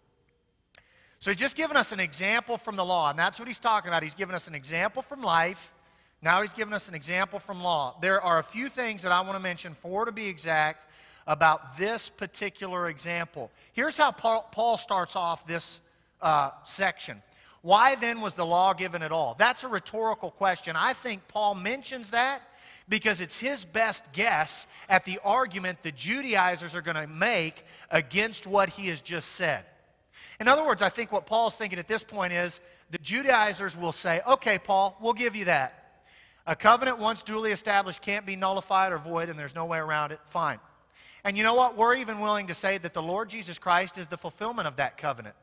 So 1.18 1.30
he's 1.30 1.40
just 1.40 1.56
given 1.56 1.76
us 1.76 1.92
an 1.92 2.00
example 2.00 2.58
from 2.58 2.76
the 2.76 2.84
law, 2.84 3.08
and 3.08 3.18
that's 3.18 3.38
what 3.38 3.48
he's 3.48 3.58
talking 3.58 3.88
about. 3.88 4.02
He's 4.02 4.14
given 4.14 4.34
us 4.34 4.48
an 4.48 4.54
example 4.54 5.00
from 5.00 5.22
life. 5.22 5.72
Now 6.20 6.42
he's 6.42 6.52
given 6.52 6.74
us 6.74 6.88
an 6.88 6.94
example 6.94 7.38
from 7.38 7.62
law. 7.62 7.96
There 8.02 8.20
are 8.20 8.38
a 8.38 8.42
few 8.42 8.68
things 8.68 9.02
that 9.02 9.12
I 9.12 9.20
want 9.22 9.32
to 9.32 9.40
mention, 9.40 9.74
four 9.74 10.04
to 10.04 10.12
be 10.12 10.26
exact, 10.26 10.86
about 11.26 11.78
this 11.78 12.10
particular 12.10 12.88
example. 12.88 13.50
Here's 13.72 13.96
how 13.96 14.10
Paul, 14.10 14.46
Paul 14.52 14.76
starts 14.76 15.16
off 15.16 15.46
this 15.46 15.80
uh, 16.20 16.50
section. 16.64 17.22
Why 17.64 17.94
then 17.94 18.20
was 18.20 18.34
the 18.34 18.44
law 18.44 18.74
given 18.74 19.02
at 19.02 19.10
all? 19.10 19.36
That's 19.38 19.64
a 19.64 19.68
rhetorical 19.68 20.30
question. 20.30 20.76
I 20.76 20.92
think 20.92 21.26
Paul 21.28 21.54
mentions 21.54 22.10
that 22.10 22.42
because 22.90 23.22
it's 23.22 23.40
his 23.40 23.64
best 23.64 24.12
guess 24.12 24.66
at 24.86 25.06
the 25.06 25.18
argument 25.24 25.82
the 25.82 25.90
Judaizers 25.90 26.74
are 26.74 26.82
going 26.82 26.98
to 26.98 27.06
make 27.06 27.64
against 27.90 28.46
what 28.46 28.68
he 28.68 28.88
has 28.88 29.00
just 29.00 29.30
said. 29.30 29.64
In 30.38 30.46
other 30.46 30.62
words, 30.62 30.82
I 30.82 30.90
think 30.90 31.10
what 31.10 31.24
Paul's 31.24 31.56
thinking 31.56 31.78
at 31.78 31.88
this 31.88 32.04
point 32.04 32.34
is 32.34 32.60
the 32.90 32.98
Judaizers 32.98 33.78
will 33.78 33.92
say, 33.92 34.20
okay, 34.26 34.58
Paul, 34.58 34.94
we'll 35.00 35.14
give 35.14 35.34
you 35.34 35.46
that. 35.46 36.02
A 36.46 36.54
covenant 36.54 36.98
once 36.98 37.22
duly 37.22 37.50
established 37.50 38.02
can't 38.02 38.26
be 38.26 38.36
nullified 38.36 38.92
or 38.92 38.98
void, 38.98 39.30
and 39.30 39.38
there's 39.38 39.54
no 39.54 39.64
way 39.64 39.78
around 39.78 40.12
it. 40.12 40.20
Fine. 40.26 40.58
And 41.24 41.38
you 41.38 41.44
know 41.44 41.54
what? 41.54 41.78
We're 41.78 41.94
even 41.94 42.20
willing 42.20 42.48
to 42.48 42.54
say 42.54 42.76
that 42.76 42.92
the 42.92 43.00
Lord 43.00 43.30
Jesus 43.30 43.58
Christ 43.58 43.96
is 43.96 44.08
the 44.08 44.18
fulfillment 44.18 44.68
of 44.68 44.76
that 44.76 44.98
covenant. 44.98 45.34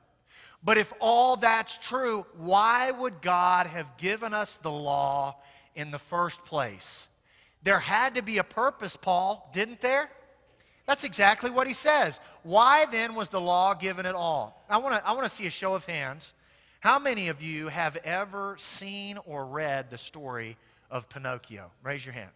But 0.63 0.77
if 0.77 0.93
all 0.99 1.37
that's 1.37 1.77
true, 1.77 2.25
why 2.37 2.91
would 2.91 3.21
God 3.21 3.67
have 3.67 3.97
given 3.97 4.33
us 4.33 4.57
the 4.57 4.71
law 4.71 5.37
in 5.75 5.91
the 5.91 5.99
first 5.99 6.45
place? 6.45 7.07
There 7.63 7.79
had 7.79 8.15
to 8.15 8.21
be 8.21 8.37
a 8.37 8.43
purpose, 8.43 8.95
Paul, 8.95 9.49
didn't 9.53 9.81
there? 9.81 10.09
That's 10.85 11.03
exactly 11.03 11.49
what 11.49 11.67
he 11.67 11.73
says. 11.73 12.19
Why 12.43 12.85
then 12.91 13.15
was 13.15 13.29
the 13.29 13.41
law 13.41 13.73
given 13.73 14.05
at 14.05 14.15
all? 14.15 14.63
I 14.69 14.77
want 14.77 14.95
to 14.95 15.07
I 15.07 15.13
want 15.13 15.23
to 15.23 15.29
see 15.29 15.47
a 15.47 15.51
show 15.51 15.73
of 15.73 15.85
hands. 15.85 16.33
How 16.79 16.97
many 16.97 17.27
of 17.27 17.41
you 17.41 17.67
have 17.67 17.97
ever 17.97 18.55
seen 18.57 19.19
or 19.25 19.45
read 19.45 19.91
the 19.91 19.97
story 19.97 20.57
of 20.89 21.07
Pinocchio? 21.09 21.71
Raise 21.83 22.03
your 22.03 22.13
hand. 22.13 22.31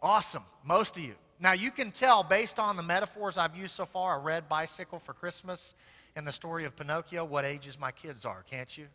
Awesome. 0.00 0.44
Most 0.64 0.96
of 0.96 1.02
you. 1.02 1.14
Now 1.40 1.52
you 1.52 1.70
can 1.70 1.90
tell 1.90 2.22
based 2.22 2.58
on 2.58 2.76
the 2.76 2.82
metaphors 2.82 3.36
I've 3.36 3.56
used 3.56 3.74
so 3.74 3.84
far, 3.84 4.16
a 4.16 4.20
red 4.20 4.48
bicycle 4.48 4.98
for 4.98 5.12
Christmas, 5.12 5.74
in 6.16 6.24
the 6.24 6.32
story 6.32 6.64
of 6.64 6.76
Pinocchio 6.76 7.24
what 7.24 7.44
ages 7.44 7.78
my 7.78 7.92
kids 7.92 8.24
are, 8.24 8.42
can't 8.48 8.76
you? 8.76 8.86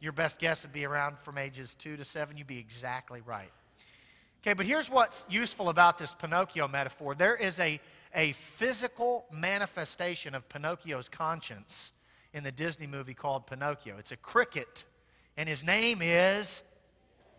Your 0.00 0.12
best 0.12 0.38
guess 0.38 0.62
would 0.62 0.72
be 0.72 0.84
around 0.84 1.18
from 1.18 1.38
ages 1.38 1.74
two 1.74 1.96
to 1.96 2.04
seven. 2.04 2.36
You'd 2.36 2.46
be 2.46 2.58
exactly 2.58 3.22
right. 3.22 3.50
Okay, 4.42 4.52
but 4.52 4.66
here's 4.66 4.90
what's 4.90 5.24
useful 5.28 5.70
about 5.70 5.98
this 5.98 6.14
Pinocchio 6.14 6.68
metaphor 6.68 7.14
there 7.14 7.34
is 7.34 7.58
a, 7.58 7.80
a 8.14 8.32
physical 8.32 9.26
manifestation 9.32 10.34
of 10.34 10.48
Pinocchio's 10.48 11.08
conscience 11.08 11.92
in 12.32 12.44
the 12.44 12.52
Disney 12.52 12.86
movie 12.86 13.14
called 13.14 13.46
Pinocchio. 13.46 13.96
It's 13.98 14.12
a 14.12 14.16
cricket, 14.16 14.84
and 15.36 15.48
his 15.48 15.64
name 15.64 16.00
is 16.02 16.62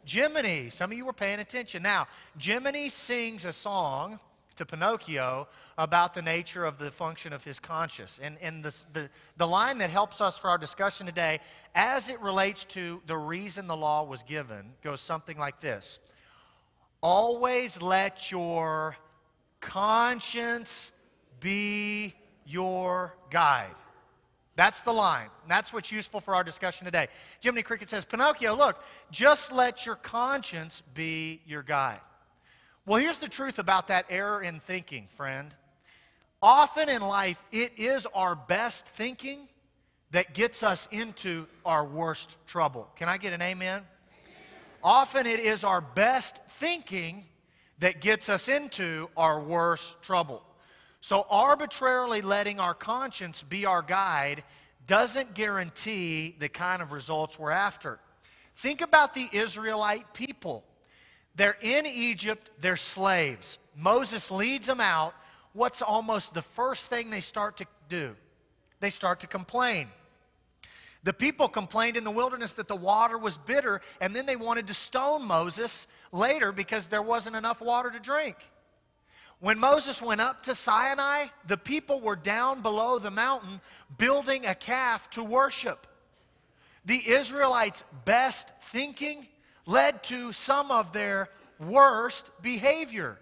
Jiminy. 0.05 0.69
Some 0.69 0.91
of 0.91 0.97
you 0.97 1.05
were 1.05 1.13
paying 1.13 1.39
attention. 1.39 1.83
Now, 1.83 2.07
Jiminy 2.39 2.89
sings 2.89 3.45
a 3.45 3.53
song 3.53 4.19
to 4.57 4.65
Pinocchio 4.65 5.47
about 5.77 6.13
the 6.13 6.21
nature 6.21 6.65
of 6.65 6.77
the 6.77 6.91
function 6.91 7.33
of 7.33 7.43
his 7.43 7.59
conscience. 7.59 8.19
And, 8.21 8.37
and 8.41 8.63
the, 8.63 8.75
the, 8.93 9.09
the 9.37 9.47
line 9.47 9.77
that 9.79 9.89
helps 9.89 10.21
us 10.21 10.37
for 10.37 10.49
our 10.49 10.57
discussion 10.57 11.05
today, 11.05 11.39
as 11.75 12.09
it 12.09 12.19
relates 12.19 12.65
to 12.65 13.01
the 13.07 13.17
reason 13.17 13.67
the 13.67 13.77
law 13.77 14.03
was 14.03 14.23
given, 14.23 14.73
goes 14.83 15.01
something 15.01 15.37
like 15.37 15.59
this 15.59 15.99
Always 17.01 17.81
let 17.81 18.31
your 18.31 18.97
conscience 19.59 20.91
be 21.39 22.13
your 22.45 23.13
guide. 23.29 23.75
That's 24.55 24.81
the 24.81 24.91
line. 24.91 25.29
That's 25.47 25.71
what's 25.71 25.91
useful 25.91 26.19
for 26.19 26.33
our 26.33 26.43
discussion 26.43 26.85
today. 26.85 27.09
Jiminy 27.41 27.61
Cricket 27.61 27.89
says, 27.89 28.03
Pinocchio, 28.05 28.55
look, 28.55 28.81
just 29.11 29.51
let 29.51 29.85
your 29.85 29.95
conscience 29.95 30.81
be 30.95 31.41
your 31.45 31.61
guide. 31.61 31.99
Well, 32.87 33.01
here's 33.01 33.17
the 33.17 33.27
truth 33.27 33.59
about 33.59 33.89
that 33.89 34.05
error 34.09 34.41
in 34.41 34.61
thinking, 34.61 35.09
friend. 35.17 35.53
Often 36.41 36.87
in 36.87 37.01
life, 37.01 37.37
it 37.51 37.73
is 37.75 38.07
our 38.13 38.33
best 38.33 38.87
thinking 38.87 39.49
that 40.11 40.33
gets 40.33 40.63
us 40.63 40.87
into 40.89 41.47
our 41.65 41.83
worst 41.83 42.37
trouble. 42.47 42.87
Can 42.95 43.09
I 43.09 43.17
get 43.17 43.33
an 43.33 43.41
amen? 43.41 43.79
amen? 43.79 43.83
Often 44.81 45.25
it 45.25 45.41
is 45.41 45.65
our 45.65 45.81
best 45.81 46.39
thinking 46.47 47.25
that 47.79 47.99
gets 47.99 48.29
us 48.29 48.47
into 48.47 49.09
our 49.17 49.37
worst 49.37 50.01
trouble. 50.01 50.41
So, 51.01 51.27
arbitrarily 51.29 52.21
letting 52.21 52.57
our 52.61 52.73
conscience 52.73 53.43
be 53.43 53.65
our 53.65 53.81
guide 53.81 54.45
doesn't 54.85 55.33
guarantee 55.33 56.37
the 56.39 56.47
kind 56.47 56.81
of 56.81 56.93
results 56.93 57.37
we're 57.37 57.51
after. 57.51 57.99
Think 58.55 58.79
about 58.79 59.13
the 59.13 59.27
Israelite 59.33 60.13
people. 60.13 60.63
They're 61.37 61.57
in 61.61 61.85
Egypt, 61.85 62.49
they're 62.59 62.75
slaves. 62.75 63.59
Moses 63.75 64.31
leads 64.31 64.67
them 64.67 64.81
out. 64.81 65.13
What's 65.53 65.81
almost 65.81 66.33
the 66.33 66.41
first 66.41 66.89
thing 66.89 67.09
they 67.09 67.21
start 67.21 67.57
to 67.57 67.65
do? 67.87 68.15
They 68.79 68.89
start 68.89 69.21
to 69.21 69.27
complain. 69.27 69.87
The 71.03 71.13
people 71.13 71.47
complained 71.47 71.95
in 71.95 72.03
the 72.03 72.11
wilderness 72.11 72.53
that 72.53 72.67
the 72.67 72.75
water 72.75 73.17
was 73.17 73.37
bitter, 73.37 73.81
and 74.01 74.15
then 74.15 74.25
they 74.25 74.35
wanted 74.35 74.67
to 74.67 74.73
stone 74.73 75.25
Moses 75.25 75.87
later 76.11 76.51
because 76.51 76.87
there 76.87 77.03
wasn't 77.03 77.35
enough 77.35 77.61
water 77.61 77.91
to 77.91 77.99
drink. 77.99 78.35
When 79.39 79.59
Moses 79.59 80.01
went 80.01 80.21
up 80.21 80.41
to 80.43 80.55
Sinai, 80.55 81.27
the 81.45 81.57
people 81.57 82.01
were 82.01 82.15
down 82.15 82.61
below 82.63 82.97
the 82.97 83.11
mountain 83.11 83.61
building 83.97 84.47
a 84.47 84.55
calf 84.55 85.09
to 85.11 85.23
worship. 85.23 85.85
The 86.83 87.07
Israelites' 87.07 87.83
best 88.05 88.51
thinking 88.63 89.27
led 89.67 90.01
to 90.05 90.33
some 90.33 90.71
of 90.71 90.93
their 90.93 91.29
worst 91.59 92.31
behavior. 92.41 93.19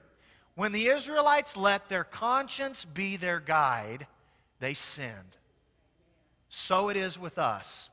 When 0.55 0.71
the 0.71 0.87
Israelites 0.87 1.57
let 1.57 1.89
their 1.89 2.05
conscience 2.05 2.85
be 2.85 3.17
their 3.17 3.41
guide, 3.41 4.07
they 4.61 4.73
sinned. 4.73 5.35
So 6.47 6.87
it 6.87 6.95
is 6.95 7.19
with 7.19 7.37
us. 7.37 7.89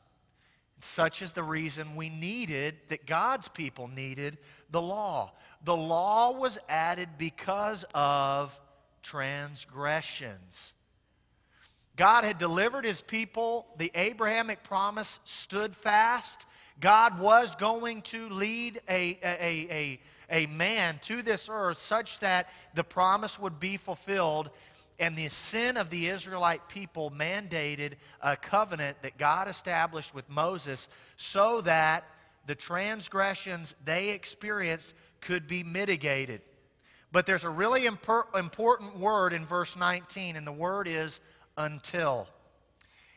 Such 0.79 1.23
is 1.23 1.33
the 1.33 1.43
reason 1.43 1.97
we 1.97 2.09
needed, 2.09 2.77
that 2.89 3.07
God's 3.07 3.49
people 3.49 3.89
needed, 3.89 4.39
the 4.71 4.81
law 4.83 5.33
the 5.65 5.77
law 5.77 6.33
was 6.33 6.59
added 6.69 7.11
because 7.19 7.85
of 7.95 8.59
transgressions. 9.03 10.75
God 11.97 12.25
had 12.25 12.39
delivered 12.39 12.85
his 12.85 13.01
people, 13.01 13.67
the 13.77 13.93
Abrahamic 13.95 14.65
promise 14.65 15.21
stood 15.25 15.77
fast. 15.77 16.47
God 16.81 17.19
was 17.19 17.55
going 17.55 18.03
to 18.03 18.29
lead 18.29 18.81
a, 18.89 19.19
a, 19.23 19.69
a, 19.71 20.01
a, 20.31 20.47
man 20.47 20.99
to 21.03 21.23
this 21.23 21.49
earth 21.51 21.79
such 21.79 22.19
that 22.21 22.49
the 22.75 22.85
promise 22.85 23.39
would 23.39 23.61
be 23.61 23.77
fulfilled. 23.77 24.51
And 24.99 25.17
the 25.17 25.29
sin 25.29 25.77
of 25.77 25.91
the 25.91 26.09
Israelite 26.09 26.69
people 26.69 27.11
mandated 27.11 27.95
a 28.21 28.37
covenant 28.37 28.99
that 29.03 29.19
God 29.19 29.49
established 29.49 30.15
with 30.15 30.29
Moses 30.29 30.89
so 31.17 31.61
that 31.63 32.05
the 32.47 32.55
transgressions 32.55 33.75
they 33.85 34.11
experienced 34.11 34.95
could 35.21 35.47
be 35.47 35.65
mitigated. 35.65 36.43
But 37.13 37.27
there's 37.27 37.45
a 37.45 37.51
really 37.51 37.87
important 37.87 38.99
word 38.99 39.33
in 39.33 39.45
verse 39.45 39.77
19, 39.77 40.37
and 40.37 40.47
the 40.47 40.53
word 40.53 40.89
is 40.89 41.21
until. 41.57 42.27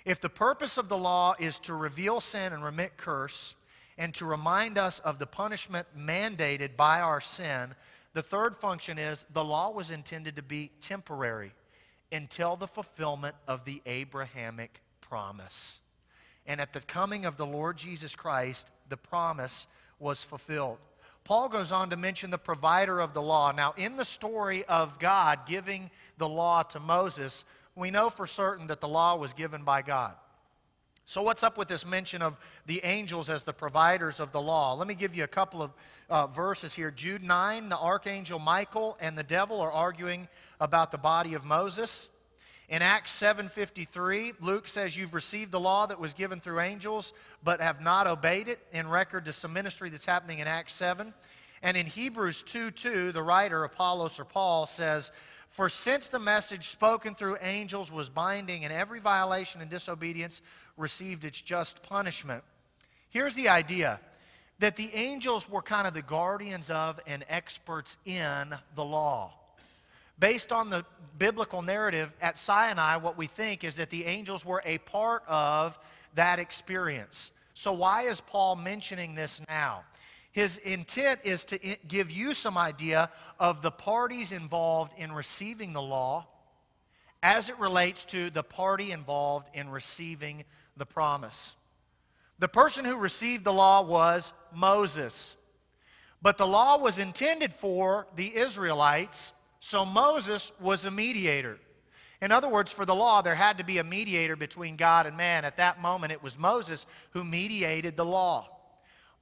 If 0.05 0.21
the 0.21 0.29
purpose 0.29 0.77
of 0.77 0.87
the 0.87 0.97
law 0.97 1.33
is 1.39 1.57
to 1.59 1.73
reveal 1.73 2.21
sin 2.21 2.53
and 2.53 2.63
remit 2.63 2.95
curse, 2.95 3.55
and 3.97 4.13
to 4.15 4.25
remind 4.25 4.77
us 4.77 4.99
of 4.99 5.19
the 5.19 5.25
punishment 5.25 5.87
mandated 5.97 6.75
by 6.75 7.01
our 7.01 7.21
sin, 7.21 7.73
the 8.13 8.21
third 8.21 8.55
function 8.55 8.97
is 8.97 9.25
the 9.33 9.43
law 9.43 9.71
was 9.71 9.89
intended 9.89 10.35
to 10.35 10.41
be 10.41 10.71
temporary 10.81 11.53
until 12.11 12.55
the 12.55 12.67
fulfillment 12.67 13.35
of 13.47 13.65
the 13.65 13.81
Abrahamic 13.85 14.79
promise. 15.01 15.79
And 16.45 16.61
at 16.61 16.73
the 16.73 16.81
coming 16.81 17.25
of 17.25 17.37
the 17.37 17.45
Lord 17.45 17.77
Jesus 17.77 18.15
Christ, 18.15 18.69
the 18.89 18.97
promise 18.97 19.65
was 19.97 20.23
fulfilled. 20.23 20.77
Paul 21.23 21.49
goes 21.49 21.71
on 21.71 21.89
to 21.89 21.97
mention 21.97 22.29
the 22.29 22.37
provider 22.37 22.99
of 22.99 23.13
the 23.13 23.21
law. 23.21 23.51
Now, 23.51 23.73
in 23.77 23.97
the 23.97 24.05
story 24.05 24.63
of 24.65 24.99
God 24.99 25.39
giving 25.47 25.89
the 26.19 26.29
law 26.29 26.61
to 26.63 26.79
Moses, 26.79 27.43
we 27.75 27.91
know 27.91 28.09
for 28.09 28.25
certain 28.25 28.67
that 28.67 28.81
the 28.81 28.87
law 28.87 29.15
was 29.15 29.33
given 29.33 29.63
by 29.63 29.81
God. 29.81 30.13
So, 31.07 31.21
what's 31.21 31.43
up 31.43 31.57
with 31.57 31.67
this 31.67 31.85
mention 31.85 32.23
of 32.23 32.39
the 32.65 32.81
angels 32.83 33.29
as 33.29 33.43
the 33.43 33.53
providers 33.53 34.19
of 34.19 34.31
the 34.31 34.41
law? 34.41 34.73
Let 34.73 34.87
me 34.87 34.95
give 34.95 35.13
you 35.13 35.23
a 35.23 35.27
couple 35.27 35.61
of 35.61 35.71
uh, 36.09 36.27
verses 36.27 36.73
here. 36.73 36.89
Jude 36.89 37.23
9, 37.23 37.69
the 37.69 37.77
archangel 37.77 38.39
Michael 38.39 38.97
and 38.99 39.15
the 39.15 39.23
devil 39.23 39.61
are 39.61 39.71
arguing 39.71 40.27
about 40.59 40.91
the 40.91 40.97
body 40.97 41.35
of 41.35 41.45
Moses. 41.45 42.09
In 42.69 42.81
Acts 42.81 43.11
7:53, 43.11 44.33
Luke 44.39 44.67
says 44.67 44.97
you've 44.97 45.13
received 45.13 45.51
the 45.51 45.59
law 45.59 45.85
that 45.85 45.99
was 45.99 46.15
given 46.15 46.39
through 46.39 46.61
angels 46.61 47.13
but 47.43 47.61
have 47.61 47.81
not 47.81 48.07
obeyed 48.07 48.49
it 48.49 48.65
in 48.71 48.89
record 48.89 49.25
to 49.25 49.33
some 49.33 49.53
ministry 49.53 49.89
that's 49.89 50.05
happening 50.05 50.39
in 50.39 50.47
Acts 50.47 50.73
7. 50.73 51.13
And 51.61 51.77
in 51.77 51.85
Hebrews 51.85 52.43
2:2, 52.43 53.11
the 53.11 53.21
writer 53.21 53.63
Apollos 53.63 54.19
or 54.19 54.25
Paul 54.25 54.65
says, 54.65 55.11
"For 55.55 55.69
since 55.69 56.07
the 56.07 56.19
message 56.19 56.67
spoken 56.69 57.15
through 57.15 57.37
angels 57.39 57.89
was 57.89 58.09
binding 58.09 58.65
and 58.65 58.73
every 58.73 58.99
violation 58.99 59.61
and 59.61 59.69
disobedience 59.71 60.41
received 60.75 61.23
its 61.23 61.41
just 61.41 61.81
punishment." 61.81 62.43
Here's 63.09 63.35
the 63.35 63.47
idea 63.47 64.01
that 64.59 64.75
the 64.75 64.93
angels 64.93 65.47
were 65.47 65.61
kind 65.61 65.87
of 65.87 65.93
the 65.93 66.01
guardians 66.01 66.69
of 66.69 66.99
and 67.07 67.23
experts 67.29 67.97
in 68.03 68.53
the 68.75 68.83
law 68.83 69.33
based 70.19 70.51
on 70.51 70.69
the 70.69 70.85
biblical 71.17 71.61
narrative 71.61 72.11
at 72.19 72.37
Sinai, 72.37 72.97
what 72.97 73.17
we 73.17 73.27
think 73.27 73.63
is 73.63 73.75
that 73.75 73.89
the 73.89 74.05
angels 74.05 74.43
were 74.43 74.61
a 74.65 74.77
part 74.79 75.23
of 75.25 75.79
that 76.15 76.37
experience. 76.37 77.31
So, 77.53 77.71
why 77.71 78.03
is 78.03 78.19
Paul 78.19 78.57
mentioning 78.57 79.15
this 79.15 79.39
now? 79.47 79.83
His 80.35 80.57
intent 80.57 81.21
is 81.23 81.45
to 81.45 81.57
give 81.87 82.11
you 82.11 82.33
some 82.33 82.57
idea 82.57 83.09
of 83.39 83.61
the 83.61 83.71
parties 83.71 84.33
involved 84.33 84.91
in 84.97 85.13
receiving 85.13 85.71
the 85.71 85.81
law 85.81 86.27
as 87.23 87.47
it 87.47 87.57
relates 87.57 88.03
to 88.07 88.29
the 88.29 88.43
party 88.43 88.91
involved 88.91 89.47
in 89.53 89.69
receiving 89.69 90.43
the 90.75 90.85
promise. 90.85 91.55
The 92.37 92.49
person 92.49 92.83
who 92.83 92.97
received 92.97 93.45
the 93.45 93.53
law 93.53 93.81
was 93.81 94.33
Moses. 94.53 95.37
But 96.21 96.37
the 96.37 96.45
law 96.45 96.79
was 96.79 96.99
intended 96.99 97.53
for 97.53 98.05
the 98.17 98.35
Israelites 98.35 99.31
so 99.61 99.85
Moses 99.85 100.51
was 100.59 100.83
a 100.83 100.91
mediator. 100.91 101.57
In 102.21 102.33
other 102.33 102.49
words, 102.49 102.73
for 102.73 102.85
the 102.85 102.93
law, 102.93 103.21
there 103.21 103.35
had 103.35 103.57
to 103.59 103.63
be 103.63 103.77
a 103.77 103.83
mediator 103.85 104.35
between 104.35 104.75
God 104.75 105.07
and 105.07 105.15
man. 105.15 105.45
At 105.45 105.57
that 105.57 105.81
moment, 105.81 106.11
it 106.11 106.21
was 106.21 106.37
Moses 106.37 106.85
who 107.11 107.23
mediated 107.23 107.95
the 107.95 108.05
law. 108.05 108.54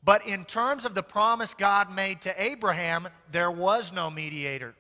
But 0.06 0.28
in 0.28 0.46
terms 0.46 0.86
of 0.86 0.96
the 0.96 1.04
promise 1.04 1.54
God 1.54 1.92
made 1.92 2.22
to 2.22 2.42
Abraham, 2.42 3.08
there 3.32 3.52
was 3.52 3.94
no 3.94 4.10
mediator. 4.10 4.76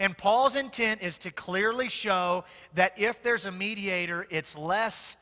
And 0.00 0.16
Paul's 0.16 0.56
intent 0.56 1.02
is 1.02 1.18
to 1.18 1.30
clearly 1.30 1.88
show 1.88 2.44
that 2.74 2.98
if 2.98 3.22
there's 3.22 3.46
a 3.46 3.52
mediator, 3.52 4.26
it's 4.30 4.56
less 4.56 5.16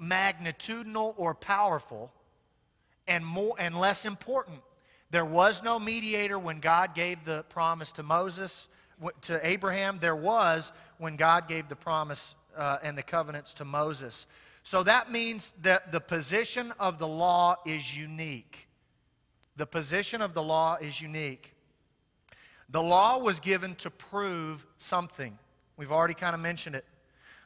magnitudinal 0.00 1.14
or 1.16 1.34
powerful 1.34 2.12
and, 3.08 3.26
more, 3.26 3.54
and 3.58 3.78
less 3.78 4.04
important. 4.04 4.60
There 5.10 5.24
was 5.24 5.62
no 5.62 5.80
mediator 5.80 6.38
when 6.38 6.60
God 6.60 6.94
gave 6.94 7.24
the 7.24 7.42
promise 7.48 7.90
to 7.92 8.02
Moses 8.02 8.68
to 9.22 9.46
Abraham, 9.46 9.98
there 10.00 10.16
was 10.16 10.72
when 10.98 11.16
God 11.16 11.48
gave 11.48 11.68
the 11.68 11.76
promise 11.76 12.34
uh, 12.56 12.78
and 12.82 12.96
the 12.96 13.02
covenants 13.02 13.54
to 13.54 13.64
Moses. 13.64 14.26
So 14.62 14.82
that 14.82 15.10
means 15.10 15.54
that 15.62 15.92
the 15.92 16.00
position 16.00 16.72
of 16.78 16.98
the 16.98 17.08
law 17.08 17.56
is 17.64 17.96
unique. 17.96 18.68
The 19.56 19.66
position 19.66 20.22
of 20.22 20.34
the 20.34 20.42
law 20.42 20.76
is 20.76 21.00
unique. 21.00 21.54
The 22.68 22.82
law 22.82 23.18
was 23.18 23.40
given 23.40 23.74
to 23.76 23.90
prove 23.90 24.66
something. 24.78 25.38
We've 25.76 25.92
already 25.92 26.14
kind 26.14 26.34
of 26.34 26.40
mentioned 26.40 26.76
it. 26.76 26.84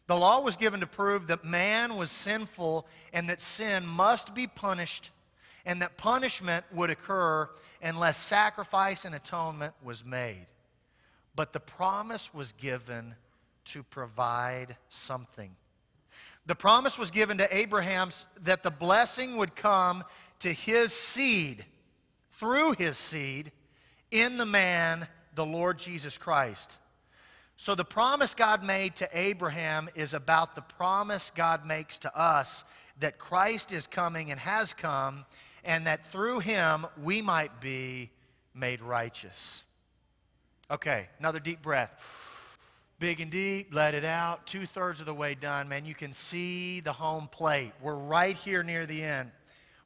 The 0.06 0.16
law 0.16 0.40
was 0.40 0.56
given 0.56 0.80
to 0.80 0.86
prove 0.86 1.28
that 1.28 1.44
man 1.44 1.96
was 1.96 2.10
sinful 2.10 2.86
and 3.12 3.28
that 3.30 3.40
sin 3.40 3.86
must 3.86 4.34
be 4.34 4.46
punished 4.46 5.10
and 5.64 5.80
that 5.80 5.96
punishment 5.96 6.64
would 6.72 6.90
occur 6.90 7.48
unless 7.82 8.18
sacrifice 8.18 9.04
and 9.04 9.14
atonement 9.14 9.74
was 9.82 10.04
made. 10.04 10.46
But 11.34 11.52
the 11.52 11.60
promise 11.60 12.32
was 12.34 12.52
given 12.52 13.14
to 13.66 13.82
provide 13.82 14.76
something. 14.88 15.56
The 16.46 16.54
promise 16.54 16.98
was 16.98 17.10
given 17.10 17.38
to 17.38 17.56
Abraham 17.56 18.10
that 18.42 18.62
the 18.62 18.70
blessing 18.70 19.38
would 19.38 19.56
come 19.56 20.04
to 20.40 20.52
his 20.52 20.92
seed, 20.92 21.64
through 22.44 22.74
his 22.76 22.98
seed, 22.98 23.50
in 24.10 24.36
the 24.36 24.44
man, 24.44 25.08
the 25.34 25.46
Lord 25.46 25.78
Jesus 25.78 26.18
Christ. 26.18 26.76
So, 27.56 27.74
the 27.74 27.86
promise 27.86 28.34
God 28.34 28.62
made 28.62 28.96
to 28.96 29.08
Abraham 29.14 29.88
is 29.94 30.12
about 30.12 30.54
the 30.54 30.60
promise 30.60 31.32
God 31.34 31.64
makes 31.64 31.96
to 32.00 32.14
us 32.14 32.64
that 33.00 33.18
Christ 33.18 33.72
is 33.72 33.86
coming 33.86 34.30
and 34.30 34.38
has 34.38 34.74
come, 34.74 35.24
and 35.64 35.86
that 35.86 36.04
through 36.04 36.40
him 36.40 36.84
we 37.02 37.22
might 37.22 37.62
be 37.62 38.10
made 38.54 38.82
righteous. 38.82 39.64
Okay, 40.70 41.08
another 41.18 41.40
deep 41.40 41.62
breath. 41.62 41.98
Big 42.98 43.22
and 43.22 43.30
deep, 43.30 43.72
let 43.72 43.94
it 43.94 44.04
out. 44.04 44.46
Two 44.46 44.66
thirds 44.66 45.00
of 45.00 45.06
the 45.06 45.14
way 45.14 45.34
done, 45.34 45.66
man. 45.66 45.86
You 45.86 45.94
can 45.94 46.12
see 46.12 46.80
the 46.80 46.92
home 46.92 47.26
plate. 47.26 47.72
We're 47.80 47.94
right 47.94 48.36
here 48.36 48.62
near 48.62 48.84
the 48.84 49.02
end. 49.02 49.30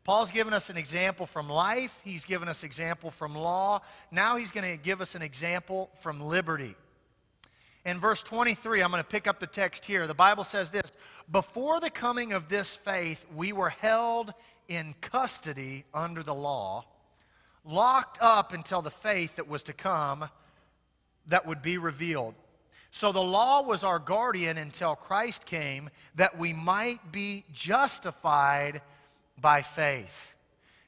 Paul's 0.08 0.30
given 0.30 0.54
us 0.54 0.70
an 0.70 0.78
example 0.78 1.26
from 1.26 1.50
life, 1.50 2.00
he's 2.02 2.24
given 2.24 2.48
us 2.48 2.64
example 2.64 3.10
from 3.10 3.34
law. 3.34 3.82
Now 4.10 4.38
he's 4.38 4.50
going 4.50 4.64
to 4.64 4.82
give 4.82 5.02
us 5.02 5.14
an 5.14 5.20
example 5.20 5.90
from 6.00 6.18
liberty. 6.18 6.74
In 7.84 8.00
verse 8.00 8.22
23, 8.22 8.80
I'm 8.80 8.90
going 8.90 9.02
to 9.02 9.06
pick 9.06 9.26
up 9.26 9.38
the 9.38 9.46
text 9.46 9.84
here. 9.84 10.06
The 10.06 10.14
Bible 10.14 10.44
says 10.44 10.70
this 10.70 10.92
Before 11.30 11.78
the 11.78 11.90
coming 11.90 12.32
of 12.32 12.48
this 12.48 12.74
faith, 12.74 13.26
we 13.36 13.52
were 13.52 13.68
held 13.68 14.32
in 14.66 14.94
custody 15.02 15.84
under 15.92 16.22
the 16.22 16.34
law, 16.34 16.86
locked 17.62 18.16
up 18.22 18.54
until 18.54 18.80
the 18.80 18.90
faith 18.90 19.36
that 19.36 19.46
was 19.46 19.62
to 19.64 19.74
come 19.74 20.30
that 21.26 21.44
would 21.44 21.60
be 21.60 21.76
revealed. 21.76 22.34
So 22.92 23.12
the 23.12 23.22
law 23.22 23.60
was 23.60 23.84
our 23.84 23.98
guardian 23.98 24.56
until 24.56 24.96
Christ 24.96 25.44
came 25.44 25.90
that 26.14 26.38
we 26.38 26.54
might 26.54 27.12
be 27.12 27.44
justified 27.52 28.80
by 29.40 29.62
faith. 29.62 30.36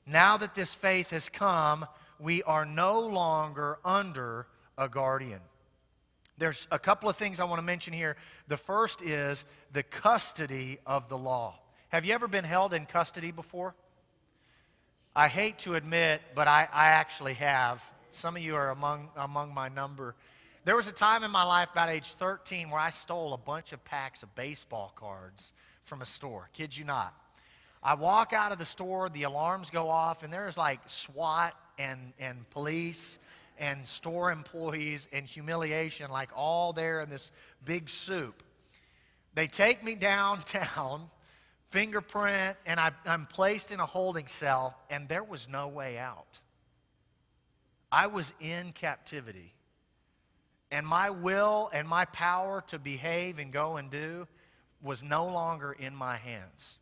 Now 0.06 0.36
that 0.36 0.54
this 0.54 0.74
faith 0.74 1.10
has 1.10 1.28
come, 1.28 1.86
we 2.18 2.42
are 2.42 2.64
no 2.64 3.00
longer 3.00 3.78
under 3.84 4.46
a 4.76 4.88
guardian. 4.88 5.40
There's 6.38 6.66
a 6.70 6.78
couple 6.78 7.08
of 7.08 7.16
things 7.16 7.38
I 7.38 7.44
want 7.44 7.58
to 7.58 7.66
mention 7.66 7.92
here. 7.92 8.16
The 8.48 8.56
first 8.56 9.02
is 9.02 9.44
the 9.72 9.82
custody 9.82 10.78
of 10.86 11.08
the 11.08 11.18
law. 11.18 11.58
Have 11.90 12.04
you 12.04 12.14
ever 12.14 12.28
been 12.28 12.44
held 12.44 12.72
in 12.72 12.86
custody 12.86 13.30
before? 13.30 13.74
I 15.14 15.28
hate 15.28 15.58
to 15.60 15.74
admit, 15.74 16.22
but 16.34 16.48
I, 16.48 16.68
I 16.72 16.86
actually 16.86 17.34
have. 17.34 17.82
Some 18.10 18.36
of 18.36 18.42
you 18.42 18.56
are 18.56 18.70
among, 18.70 19.10
among 19.16 19.52
my 19.52 19.68
number. 19.68 20.14
There 20.64 20.76
was 20.76 20.88
a 20.88 20.92
time 20.92 21.24
in 21.24 21.30
my 21.30 21.42
life, 21.42 21.68
about 21.72 21.88
age 21.88 22.12
13, 22.12 22.70
where 22.70 22.80
I 22.80 22.90
stole 22.90 23.32
a 23.34 23.38
bunch 23.38 23.72
of 23.72 23.84
packs 23.84 24.22
of 24.22 24.34
baseball 24.34 24.92
cards 24.94 25.52
from 25.84 26.00
a 26.00 26.06
store. 26.06 26.48
Kid 26.52 26.76
you 26.76 26.84
not. 26.84 27.14
I 27.82 27.94
walk 27.94 28.32
out 28.32 28.52
of 28.52 28.58
the 28.58 28.66
store, 28.66 29.08
the 29.08 29.22
alarms 29.22 29.70
go 29.70 29.88
off, 29.88 30.22
and 30.22 30.32
there's 30.32 30.58
like 30.58 30.80
SWAT 30.86 31.54
and, 31.78 32.12
and 32.18 32.48
police 32.50 33.18
and 33.58 33.86
store 33.86 34.30
employees 34.30 35.08
and 35.12 35.26
humiliation, 35.26 36.10
like 36.10 36.30
all 36.34 36.72
there 36.72 37.00
in 37.00 37.08
this 37.08 37.30
big 37.64 37.88
soup. 37.88 38.42
They 39.34 39.46
take 39.46 39.84
me 39.84 39.94
downtown, 39.96 41.08
fingerprint, 41.70 42.56
and 42.66 42.80
I, 42.80 42.90
I'm 43.06 43.26
placed 43.26 43.70
in 43.70 43.80
a 43.80 43.86
holding 43.86 44.26
cell, 44.26 44.76
and 44.90 45.08
there 45.08 45.24
was 45.24 45.48
no 45.48 45.68
way 45.68 45.98
out. 45.98 46.40
I 47.92 48.08
was 48.08 48.32
in 48.40 48.72
captivity. 48.72 49.54
And 50.72 50.86
my 50.86 51.10
will 51.10 51.68
and 51.72 51.88
my 51.88 52.04
power 52.04 52.62
to 52.68 52.78
behave 52.78 53.38
and 53.38 53.52
go 53.52 53.76
and 53.76 53.90
do 53.90 54.28
was 54.82 55.02
no 55.02 55.26
longer 55.26 55.72
in 55.72 55.94
my 55.94 56.16
hands. 56.16 56.78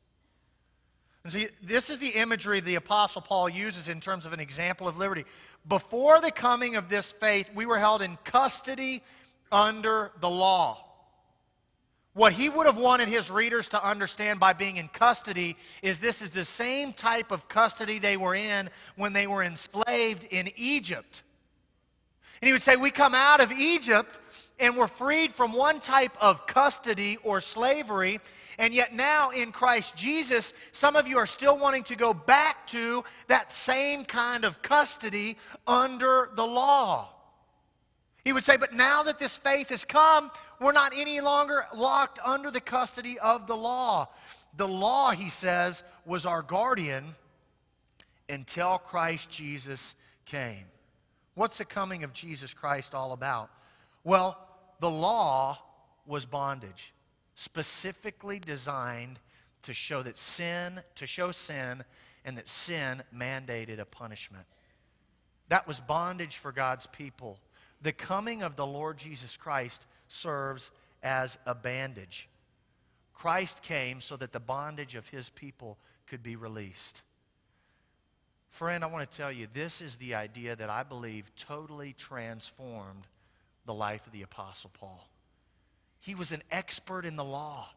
And 1.25 1.33
see, 1.33 1.49
this 1.63 1.91
is 1.91 1.99
the 1.99 2.11
imagery 2.11 2.61
the 2.61 2.77
Apostle 2.77 3.23
Paul 3.23 3.49
uses 3.49 3.89
in 3.89 4.01
terms 4.01 4.25
of 4.25 4.33
an 4.33 4.41
example 4.41 4.89
of 4.89 4.99
liberty. 4.99 5.25
Before 5.67 6.21
the 6.21 6.31
coming 6.31 6.77
of 6.77 6.89
this 6.89 7.13
faith, 7.13 7.51
we 7.55 7.67
were 7.67 7.79
held 7.79 8.03
in 8.03 8.17
custody 8.25 9.03
under 9.51 10.13
the 10.21 10.31
law. 10.31 10.85
What 12.15 12.33
he 12.33 12.49
would 12.49 12.67
have 12.67 12.79
wanted 12.79 13.09
his 13.09 13.31
readers 13.31 13.69
to 13.69 13.87
understand 13.87 14.41
by 14.41 14.53
being 14.53 14.77
in 14.77 14.89
custody 14.89 15.57
is 15.83 16.01
this 16.01 16.21
is 16.21 16.31
the 16.31 16.45
same 16.45 16.93
type 16.93 17.31
of 17.31 17.49
custody 17.49 17.99
they 17.99 18.17
were 18.17 18.35
in 18.35 18.71
when 18.97 19.13
they 19.13 19.27
were 19.27 19.43
enslaved 19.43 20.25
in 20.31 20.49
Egypt. 20.57 21.23
And 22.41 22.47
he 22.49 22.53
would 22.53 22.63
say, 22.63 22.77
We 22.77 22.91
come 22.91 23.15
out 23.15 23.41
of 23.41 23.53
Egypt 23.53 24.19
and 24.61 24.77
we're 24.77 24.89
freed 24.89 25.33
from 25.33 25.53
one 25.53 25.81
type 25.81 26.17
of 26.21 26.47
custody 26.47 27.17
or 27.23 27.41
slavery, 27.41 28.21
and 28.59 28.75
yet 28.75 28.93
now 28.93 29.31
in 29.31 29.53
Christ 29.53 29.95
Jesus, 29.95 30.53
some 30.73 30.97
of 30.97 31.07
you 31.07 31.17
are 31.19 31.27
still 31.27 31.57
wanting 31.57 31.85
to 31.85 31.97
go 31.97 32.13
back 32.13 32.67
to 32.69 33.05
that 33.29 33.53
same 33.53 34.05
kind 34.05 34.45
of 34.45 34.61
custody 34.63 35.37
under 35.67 36.31
the 36.35 36.47
law. 36.47 37.11
He 38.25 38.33
would 38.33 38.45
say, 38.45 38.57
but 38.57 38.73
now 38.73 39.05
that 39.05 39.19
this 39.19 39.37
faith 39.37 39.71
has 39.71 39.85
come, 39.85 40.31
we're 40.61 40.73
not 40.73 40.93
any 40.95 41.21
longer 41.21 41.65
locked 41.75 42.19
under 42.25 42.51
the 42.51 42.61
custody 42.61 43.19
of 43.19 43.47
the 43.47 43.57
law. 43.57 44.09
The 44.57 44.69
law, 44.69 45.13
he 45.13 45.31
says, 45.31 45.85
was 46.05 46.27
our 46.27 46.43
guardian 46.43 47.15
until 48.29 48.79
Christ 48.79 49.31
Jesus 49.31 49.95
came. 50.27 50.65
What's 51.39 51.59
the 51.59 51.65
coming 51.65 52.03
of 52.03 52.13
Jesus 52.13 52.53
Christ 52.53 52.97
all 52.97 53.13
about? 53.13 53.49
Well, 54.03 54.37
the 54.81 54.91
law 54.91 55.61
was 56.05 56.27
bondage 56.27 56.93
specifically 57.37 58.41
designed 58.41 59.21
to 59.63 59.73
show 59.73 60.03
that 60.03 60.19
sin, 60.19 60.81
to 60.97 61.07
show 61.07 61.31
sin, 61.31 61.85
and 62.25 62.37
that 62.37 62.49
sin 62.49 63.05
mandated 63.15 63.79
a 63.79 63.85
punishment. 63.85 64.47
That 65.49 65.69
was 65.69 65.79
bondage 65.79 66.39
for 66.39 66.51
God's 66.51 66.89
people. 66.89 67.39
The 67.83 67.93
coming 67.93 68.43
of 68.43 68.57
the 68.57 68.67
Lord 68.67 68.99
Jesus 68.99 69.37
Christ 69.37 69.87
serves 70.09 70.73
as 71.05 71.39
a 71.47 71.55
bandage. 71.55 72.29
Christ 73.15 73.63
came 73.63 74.01
so 74.01 74.17
that 74.17 74.33
the 74.33 74.41
bondage 74.41 74.97
of 74.97 75.07
his 75.07 75.29
people 75.29 75.79
could 76.09 76.25
be 76.25 76.35
released. 76.35 77.03
Friend, 78.51 78.83
I 78.83 78.87
want 78.89 79.09
to 79.11 79.17
tell 79.17 79.31
you, 79.31 79.47
this 79.53 79.81
is 79.81 79.97
the 79.97 80.15
idea 80.15 80.57
that 80.57 80.71
I 80.71 80.83
believe 80.83 81.31
totally 81.37 81.93
transformed 81.93 83.07
the 83.67 83.75
life 83.75 84.07
of 84.07 84.13
the 84.13 84.23
Apostle 84.23 84.71
Paul. 84.79 85.09
He 86.01 86.15
was 86.15 86.33
an 86.33 86.43
expert 86.51 87.05
in 87.05 87.17
the 87.17 87.25
law. 87.25 87.69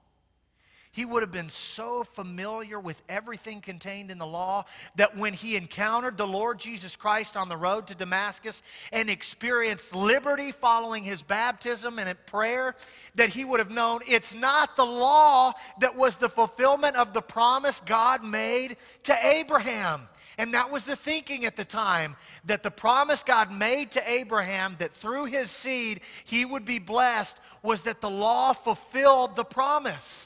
He 0.93 1.05
would 1.05 1.23
have 1.23 1.31
been 1.31 1.49
so 1.49 2.03
familiar 2.03 2.77
with 2.77 3.01
everything 3.07 3.61
contained 3.61 4.11
in 4.11 4.17
the 4.17 4.25
law 4.25 4.65
that 4.97 5.15
when 5.15 5.33
he 5.33 5.55
encountered 5.55 6.17
the 6.17 6.27
Lord 6.27 6.59
Jesus 6.59 6.97
Christ 6.97 7.37
on 7.37 7.47
the 7.47 7.55
road 7.55 7.87
to 7.87 7.95
Damascus 7.95 8.61
and 8.91 9.09
experienced 9.09 9.95
liberty 9.95 10.51
following 10.51 11.03
his 11.03 11.21
baptism 11.21 11.97
and 11.97 12.25
prayer, 12.25 12.75
that 13.15 13.29
he 13.29 13.45
would 13.45 13.61
have 13.61 13.71
known 13.71 14.01
it's 14.05 14.33
not 14.33 14.75
the 14.75 14.85
law 14.85 15.53
that 15.79 15.95
was 15.95 16.17
the 16.17 16.27
fulfillment 16.27 16.97
of 16.97 17.13
the 17.13 17.21
promise 17.21 17.81
God 17.85 18.25
made 18.25 18.75
to 19.03 19.15
Abraham. 19.25 20.09
And 20.41 20.55
that 20.55 20.71
was 20.71 20.85
the 20.85 20.95
thinking 20.95 21.45
at 21.45 21.55
the 21.55 21.63
time 21.63 22.15
that 22.45 22.63
the 22.63 22.71
promise 22.71 23.21
God 23.21 23.51
made 23.51 23.91
to 23.91 24.09
Abraham 24.09 24.75
that 24.79 24.91
through 24.95 25.25
his 25.25 25.51
seed 25.51 26.01
he 26.23 26.45
would 26.45 26.65
be 26.65 26.79
blessed 26.79 27.39
was 27.61 27.83
that 27.83 28.01
the 28.01 28.09
law 28.09 28.51
fulfilled 28.53 29.35
the 29.35 29.43
promise. 29.43 30.25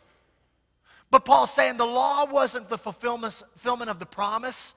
But 1.12 1.25
Paul's 1.25 1.51
saying 1.51 1.75
the 1.75 1.86
law 1.86 2.25
wasn't 2.28 2.69
the 2.69 2.78
fulfillment 2.78 3.89
of 3.89 3.99
the 3.99 4.06
promise, 4.06 4.73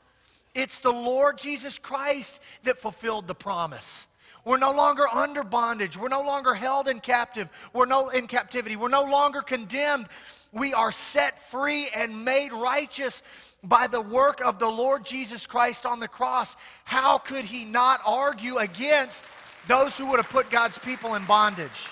it's 0.57 0.81
the 0.81 0.93
Lord 0.93 1.39
Jesus 1.39 1.79
Christ 1.79 2.41
that 2.65 2.81
fulfilled 2.81 3.29
the 3.29 3.37
promise. 3.37 4.09
We're 4.49 4.57
no 4.57 4.73
longer 4.73 5.07
under 5.07 5.45
bondage. 5.45 5.99
We're 5.99 6.09
no 6.09 6.23
longer 6.23 6.55
held 6.55 6.89
in 6.89 7.01
captive. 7.01 7.51
We're 7.75 7.85
no 7.85 8.09
in 8.09 8.27
captivity. 8.27 8.77
We're 8.77 8.89
no 8.89 9.03
longer 9.03 9.43
condemned. 9.43 10.09
We 10.53 10.73
are 10.73 10.91
set 10.91 11.51
free 11.51 11.91
and 11.95 12.25
made 12.25 12.55
righteous 12.55 13.23
by 13.63 13.89
the 13.89 14.01
work 14.01 14.41
of 14.41 14.59
the 14.59 14.67
Lord 14.67 15.05
Jesus 15.05 15.47
Christ 15.47 15.85
on 15.85 16.01
the 16.01 16.09
cross. 16.09 16.57
How 16.85 17.19
could 17.19 17.45
he 17.45 17.67
not 17.67 18.01
argue 18.07 18.57
against 18.57 19.29
those 19.67 19.99
who 19.99 20.07
would 20.07 20.19
have 20.19 20.31
put 20.31 20.49
God's 20.49 20.79
people 20.79 21.15
in 21.15 21.27
bondage? 21.27 21.89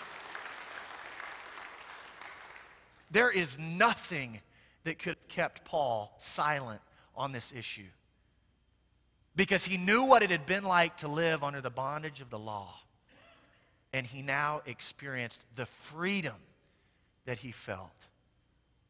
There 3.10 3.30
is 3.30 3.58
nothing 3.58 4.40
that 4.84 4.98
could 4.98 5.16
have 5.16 5.28
kept 5.28 5.66
Paul 5.66 6.14
silent 6.16 6.80
on 7.14 7.32
this 7.32 7.52
issue 7.54 7.90
because 9.36 9.64
he 9.64 9.76
knew 9.76 10.02
what 10.02 10.22
it 10.22 10.30
had 10.30 10.46
been 10.46 10.64
like 10.64 10.96
to 10.98 11.08
live 11.08 11.44
under 11.44 11.60
the 11.60 11.70
bondage 11.70 12.20
of 12.20 12.30
the 12.30 12.38
law. 12.38 12.74
And 13.92 14.06
he 14.06 14.22
now 14.22 14.62
experienced 14.66 15.44
the 15.54 15.66
freedom 15.66 16.34
that 17.26 17.38
he 17.38 17.52
felt 17.52 18.06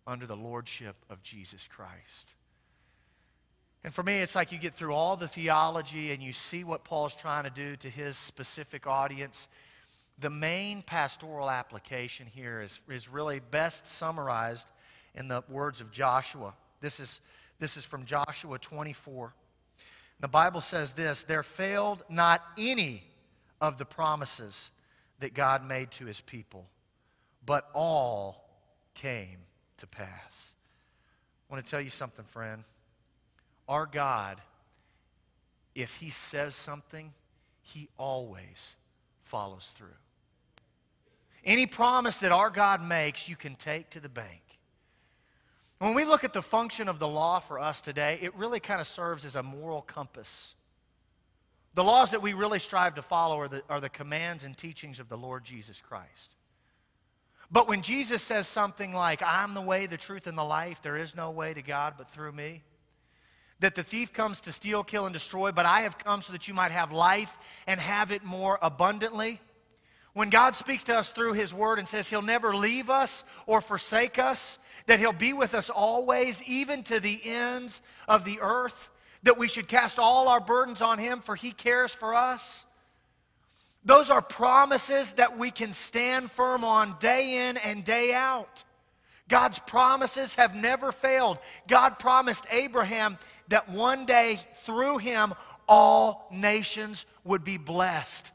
under 0.06 0.26
the 0.26 0.36
lordship 0.36 0.96
of 1.10 1.22
Jesus 1.22 1.68
Christ. 1.68 2.34
And 3.84 3.92
for 3.92 4.02
me, 4.02 4.20
it's 4.20 4.34
like 4.34 4.52
you 4.52 4.58
get 4.58 4.74
through 4.74 4.94
all 4.94 5.16
the 5.16 5.28
theology 5.28 6.12
and 6.12 6.22
you 6.22 6.32
see 6.32 6.64
what 6.64 6.84
Paul's 6.84 7.14
trying 7.14 7.44
to 7.44 7.50
do 7.50 7.76
to 7.76 7.90
his 7.90 8.16
specific 8.16 8.86
audience 8.86 9.48
the 10.18 10.30
main 10.30 10.82
pastoral 10.82 11.50
application 11.50 12.26
here 12.26 12.62
is, 12.62 12.80
is 12.88 13.08
really 13.08 13.40
best 13.50 13.86
summarized 13.86 14.70
in 15.14 15.28
the 15.28 15.42
words 15.48 15.80
of 15.80 15.90
Joshua. 15.90 16.54
This 16.80 17.00
is, 17.00 17.20
this 17.58 17.76
is 17.76 17.84
from 17.84 18.04
Joshua 18.04 18.58
24. 18.58 19.34
The 20.20 20.28
Bible 20.28 20.60
says 20.60 20.94
this 20.94 21.24
There 21.24 21.42
failed 21.42 22.04
not 22.08 22.42
any 22.58 23.04
of 23.60 23.78
the 23.78 23.84
promises 23.84 24.70
that 25.20 25.34
God 25.34 25.66
made 25.66 25.90
to 25.92 26.06
his 26.06 26.20
people, 26.20 26.66
but 27.44 27.68
all 27.74 28.48
came 28.94 29.38
to 29.78 29.86
pass. 29.86 30.54
I 31.48 31.54
want 31.54 31.64
to 31.64 31.70
tell 31.70 31.80
you 31.80 31.90
something, 31.90 32.24
friend. 32.24 32.64
Our 33.68 33.86
God, 33.86 34.40
if 35.74 35.96
he 35.96 36.10
says 36.10 36.54
something, 36.54 37.12
he 37.62 37.88
always 37.98 38.76
follows 39.22 39.72
through. 39.74 39.88
Any 41.44 41.66
promise 41.66 42.18
that 42.18 42.32
our 42.32 42.50
God 42.50 42.82
makes, 42.82 43.28
you 43.28 43.36
can 43.36 43.54
take 43.54 43.90
to 43.90 44.00
the 44.00 44.08
bank. 44.08 44.42
When 45.78 45.94
we 45.94 46.04
look 46.04 46.24
at 46.24 46.32
the 46.32 46.42
function 46.42 46.88
of 46.88 46.98
the 46.98 47.08
law 47.08 47.38
for 47.38 47.58
us 47.58 47.80
today, 47.80 48.18
it 48.22 48.34
really 48.34 48.60
kind 48.60 48.80
of 48.80 48.86
serves 48.86 49.24
as 49.24 49.36
a 49.36 49.42
moral 49.42 49.82
compass. 49.82 50.54
The 51.74 51.84
laws 51.84 52.12
that 52.12 52.22
we 52.22 52.32
really 52.32 52.58
strive 52.58 52.94
to 52.94 53.02
follow 53.02 53.38
are 53.38 53.48
the, 53.48 53.62
are 53.68 53.80
the 53.80 53.90
commands 53.90 54.44
and 54.44 54.56
teachings 54.56 54.98
of 54.98 55.10
the 55.10 55.18
Lord 55.18 55.44
Jesus 55.44 55.80
Christ. 55.80 56.36
But 57.50 57.68
when 57.68 57.82
Jesus 57.82 58.22
says 58.22 58.48
something 58.48 58.94
like, 58.94 59.22
I'm 59.22 59.52
the 59.52 59.60
way, 59.60 59.84
the 59.86 59.98
truth, 59.98 60.26
and 60.26 60.36
the 60.36 60.42
life, 60.42 60.80
there 60.82 60.96
is 60.96 61.14
no 61.14 61.30
way 61.30 61.52
to 61.52 61.62
God 61.62 61.94
but 61.98 62.10
through 62.10 62.32
me, 62.32 62.62
that 63.60 63.74
the 63.74 63.82
thief 63.82 64.12
comes 64.12 64.40
to 64.42 64.52
steal, 64.52 64.82
kill, 64.82 65.04
and 65.04 65.12
destroy, 65.12 65.52
but 65.52 65.66
I 65.66 65.82
have 65.82 65.98
come 65.98 66.22
so 66.22 66.32
that 66.32 66.48
you 66.48 66.54
might 66.54 66.72
have 66.72 66.92
life 66.92 67.36
and 67.66 67.78
have 67.78 68.10
it 68.10 68.24
more 68.24 68.58
abundantly. 68.62 69.40
When 70.14 70.30
God 70.30 70.56
speaks 70.56 70.84
to 70.84 70.96
us 70.96 71.12
through 71.12 71.34
His 71.34 71.52
Word 71.52 71.78
and 71.78 71.86
says 71.86 72.08
He'll 72.08 72.22
never 72.22 72.56
leave 72.56 72.88
us 72.88 73.22
or 73.46 73.60
forsake 73.60 74.18
us, 74.18 74.58
that 74.86 74.98
He'll 74.98 75.12
be 75.12 75.32
with 75.32 75.54
us 75.54 75.70
always, 75.70 76.42
even 76.42 76.82
to 76.84 77.00
the 77.00 77.20
ends 77.24 77.80
of 78.08 78.24
the 78.24 78.38
earth, 78.40 78.90
that 79.22 79.38
we 79.38 79.48
should 79.48 79.68
cast 79.68 79.98
all 79.98 80.28
our 80.28 80.40
burdens 80.40 80.82
on 80.82 80.98
Him, 80.98 81.20
for 81.20 81.34
He 81.34 81.52
cares 81.52 81.92
for 81.92 82.14
us. 82.14 82.64
Those 83.84 84.10
are 84.10 84.22
promises 84.22 85.12
that 85.14 85.38
we 85.38 85.50
can 85.50 85.72
stand 85.72 86.30
firm 86.30 86.64
on 86.64 86.96
day 86.98 87.48
in 87.48 87.56
and 87.56 87.84
day 87.84 88.12
out. 88.12 88.64
God's 89.28 89.58
promises 89.60 90.34
have 90.34 90.54
never 90.54 90.92
failed. 90.92 91.38
God 91.66 91.98
promised 91.98 92.46
Abraham 92.50 93.18
that 93.48 93.68
one 93.68 94.04
day 94.04 94.40
through 94.64 94.98
him 94.98 95.34
all 95.68 96.28
nations 96.32 97.06
would 97.24 97.42
be 97.42 97.58
blessed. 97.58 98.32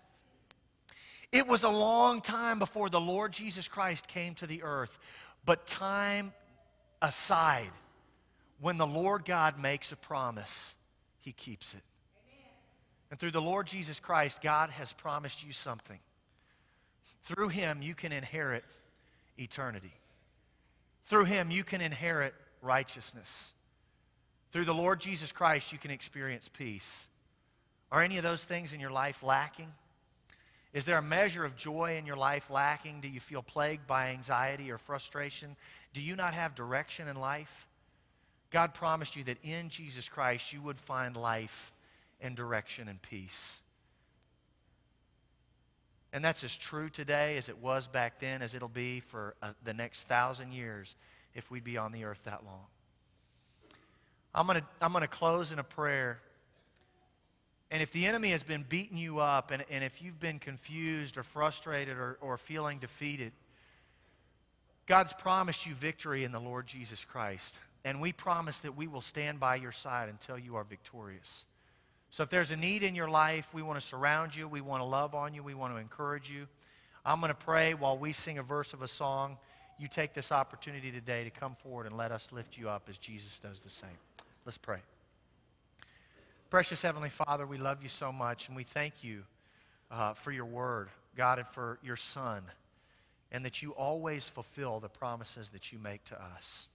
It 1.32 1.48
was 1.48 1.64
a 1.64 1.70
long 1.70 2.20
time 2.20 2.60
before 2.60 2.90
the 2.90 3.00
Lord 3.00 3.32
Jesus 3.32 3.68
Christ 3.68 4.08
came 4.08 4.36
to 4.36 4.48
the 4.48 4.64
earth, 4.64 5.00
but 5.46 5.66
time 5.66 6.34
aside, 7.02 7.72
when 8.60 8.78
the 8.78 8.88
Lord 8.88 9.26
God 9.26 9.60
makes 9.60 9.92
a 9.92 9.96
promise, 9.96 10.76
he 11.20 11.32
keeps 11.32 11.74
it. 11.74 11.82
And 13.10 13.20
through 13.20 13.32
the 13.32 13.42
Lord 13.42 13.68
Jesus 13.68 14.00
Christ, 14.00 14.42
God 14.42 14.70
has 14.70 14.94
promised 14.94 15.46
you 15.46 15.52
something. 15.52 16.00
Through 17.24 17.50
him, 17.50 17.82
you 17.82 17.94
can 17.94 18.12
inherit 18.12 18.64
eternity. 19.38 19.94
Through 21.08 21.26
him, 21.26 21.52
you 21.52 21.64
can 21.64 21.82
inherit 21.82 22.34
righteousness. 22.62 23.52
Through 24.52 24.66
the 24.66 24.74
Lord 24.74 25.00
Jesus 25.00 25.32
Christ, 25.32 25.72
you 25.72 25.78
can 25.78 25.92
experience 25.92 26.50
peace. 26.50 27.08
Are 27.92 28.02
any 28.02 28.18
of 28.18 28.24
those 28.24 28.46
things 28.46 28.74
in 28.74 28.80
your 28.80 28.92
life 28.92 29.24
lacking? 29.24 29.72
Is 30.74 30.86
there 30.86 30.98
a 30.98 31.02
measure 31.02 31.44
of 31.44 31.56
joy 31.56 31.98
in 31.98 32.06
your 32.06 32.16
life 32.16 32.50
lacking? 32.50 33.02
Do 33.02 33.10
you 33.10 33.20
feel 33.20 33.42
plagued 33.42 33.88
by 33.88 34.10
anxiety 34.10 34.72
or 34.72 34.78
frustration? 34.78 35.58
Do 35.94 36.02
you 36.02 36.16
not 36.16 36.34
have 36.34 36.56
direction 36.56 37.08
in 37.08 37.20
life? 37.20 37.68
God 38.52 38.74
promised 38.74 39.16
you 39.16 39.24
that 39.26 39.38
in 39.44 39.70
Jesus 39.70 40.08
Christ 40.08 40.54
you 40.54 40.62
would 40.62 40.80
find 40.80 41.18
life 41.18 41.74
and 42.22 42.36
direction 42.36 42.88
and 42.88 43.02
peace. 43.02 43.60
And 46.14 46.24
that's 46.24 46.44
as 46.44 46.56
true 46.56 46.90
today 46.90 47.38
as 47.38 47.48
it 47.48 47.58
was 47.58 47.88
back 47.88 48.20
then, 48.20 48.42
as 48.42 48.54
it'll 48.54 48.68
be 48.68 49.00
for 49.00 49.36
uh, 49.42 49.54
the 49.64 49.74
next 49.74 50.08
thousand 50.08 50.52
years 50.52 50.96
if 51.34 51.50
we'd 51.50 51.64
be 51.64 51.78
on 51.78 51.92
the 51.92 52.04
earth 52.04 52.20
that 52.26 52.46
long. 52.46 52.66
I'm 54.36 54.48
going 54.48 54.60
to 54.60 54.66
I'm 54.82 54.92
going 54.92 55.02
to 55.02 55.08
close 55.08 55.52
in 55.52 55.60
a 55.60 55.64
prayer. 55.64 56.20
And 57.72 57.82
if 57.82 57.92
the 57.92 58.06
enemy 58.06 58.32
has 58.32 58.44
been 58.44 58.66
beating 58.68 58.98
you 58.98 59.20
up, 59.20 59.50
and, 59.50 59.64
and 59.72 59.82
if 59.84 60.02
you've 60.02 60.20
been 60.20 60.40
confused 60.40 61.18
or 61.18 61.24
frustrated 61.24 61.98
or, 61.98 62.18
or 62.20 62.38
feeling 62.38 62.80
defeated, 62.80 63.32
God's 64.86 65.14
promised 65.14 65.66
you 65.66 65.74
victory 65.74 66.26
in 66.26 66.34
the 66.34 66.40
Lord 66.40 66.68
Jesus 66.68 67.06
Christ. 67.06 67.58
And 67.86 68.02
we 68.02 68.12
promise 68.12 68.60
that 68.60 68.76
we 68.76 68.88
will 68.88 69.02
stand 69.02 69.40
by 69.40 69.56
your 69.56 69.72
side 69.72 70.10
until 70.10 70.38
you 70.38 70.58
are 70.58 70.66
victorious. 70.66 71.46
So 72.10 72.24
if 72.24 72.30
there's 72.30 72.52
a 72.52 72.58
need 72.58 72.84
in 72.84 72.94
your 72.94 73.10
life, 73.10 73.54
we 73.54 73.62
want 73.62 73.80
to 73.80 73.86
surround 73.86 74.36
you, 74.36 74.50
we 74.50 74.60
want 74.60 74.82
to 74.82 74.86
love 74.86 75.16
on 75.16 75.34
you, 75.34 75.42
we 75.42 75.54
want 75.54 75.74
to 75.74 75.78
encourage 75.78 76.30
you. 76.30 76.48
I'm 77.06 77.22
going 77.22 77.30
to 77.30 77.36
pray 77.36 77.74
while 77.74 77.98
we 77.98 78.12
sing 78.12 78.38
a 78.38 78.44
verse 78.44 78.74
of 78.74 78.82
a 78.82 78.88
song. 78.88 79.38
You 79.80 79.88
take 79.88 80.14
this 80.14 80.32
opportunity 80.32 80.92
today 80.92 81.24
to 81.24 81.30
come 81.30 81.56
forward 81.56 81.88
and 81.88 81.98
let 81.98 82.12
us 82.12 82.34
lift 82.34 82.58
you 82.58 82.70
up 82.70 82.88
as 82.90 82.98
Jesus 82.98 83.40
does 83.40 83.64
the 83.64 83.70
same. 83.70 83.98
Let's 84.46 84.58
pray. 84.58 84.80
Precious 86.52 86.82
Heavenly 86.82 87.08
Father, 87.08 87.48
we 87.48 87.58
love 87.58 87.82
you 87.82 87.88
so 87.88 88.12
much, 88.12 88.50
and 88.50 88.58
we 88.58 88.64
thank 88.64 89.06
you 89.06 89.24
uh, 89.90 90.12
for 90.12 90.34
your 90.34 90.44
word, 90.44 90.90
God, 91.16 91.40
and 91.40 91.48
for 91.48 91.80
your 91.82 91.96
Son, 91.96 92.44
and 93.32 93.46
that 93.46 93.62
you 93.62 93.72
always 93.72 94.28
fulfill 94.28 94.82
the 94.82 94.90
promises 94.90 95.52
that 95.52 95.72
you 95.72 95.80
make 95.80 96.04
to 96.04 96.22
us. 96.22 96.68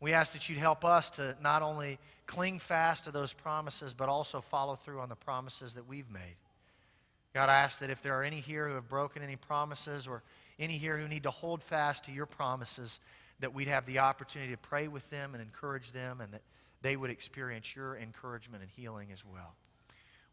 We 0.00 0.12
ask 0.12 0.34
that 0.34 0.50
you'd 0.50 0.58
help 0.58 0.84
us 0.84 1.08
to 1.12 1.34
not 1.42 1.62
only 1.62 1.98
cling 2.26 2.58
fast 2.58 3.06
to 3.06 3.10
those 3.10 3.32
promises, 3.32 3.94
but 3.94 4.10
also 4.10 4.42
follow 4.42 4.76
through 4.76 5.00
on 5.00 5.08
the 5.08 5.16
promises 5.16 5.72
that 5.76 5.88
we've 5.88 6.10
made. 6.10 6.36
God, 7.32 7.48
I 7.48 7.54
ask 7.54 7.78
that 7.78 7.88
if 7.88 8.02
there 8.02 8.20
are 8.20 8.22
any 8.22 8.40
here 8.40 8.68
who 8.68 8.74
have 8.74 8.90
broken 8.90 9.22
any 9.22 9.36
promises 9.36 10.06
or 10.06 10.22
any 10.58 10.74
here 10.74 10.98
who 10.98 11.08
need 11.08 11.22
to 11.22 11.30
hold 11.30 11.62
fast 11.62 12.04
to 12.04 12.12
your 12.12 12.26
promises, 12.26 13.00
that 13.38 13.54
we'd 13.54 13.68
have 13.68 13.86
the 13.86 14.00
opportunity 14.00 14.52
to 14.52 14.58
pray 14.58 14.88
with 14.88 15.08
them 15.08 15.32
and 15.32 15.42
encourage 15.42 15.92
them 15.92 16.20
and 16.20 16.34
that 16.34 16.42
they 16.82 16.96
would 16.96 17.10
experience 17.10 17.74
your 17.74 17.96
encouragement 17.96 18.62
and 18.62 18.70
healing 18.70 19.08
as 19.12 19.24
well. 19.24 19.54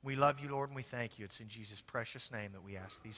We 0.04 0.16
love 0.16 0.40
you, 0.40 0.50
Lord, 0.50 0.70
and 0.70 0.76
we 0.76 0.84
thank 0.84 1.18
you. 1.18 1.26
It's 1.26 1.40
in 1.40 1.48
Jesus' 1.48 1.82
precious 1.82 2.32
name 2.32 2.52
that 2.54 2.64
we 2.64 2.78
ask 2.78 3.02
these 3.02 3.16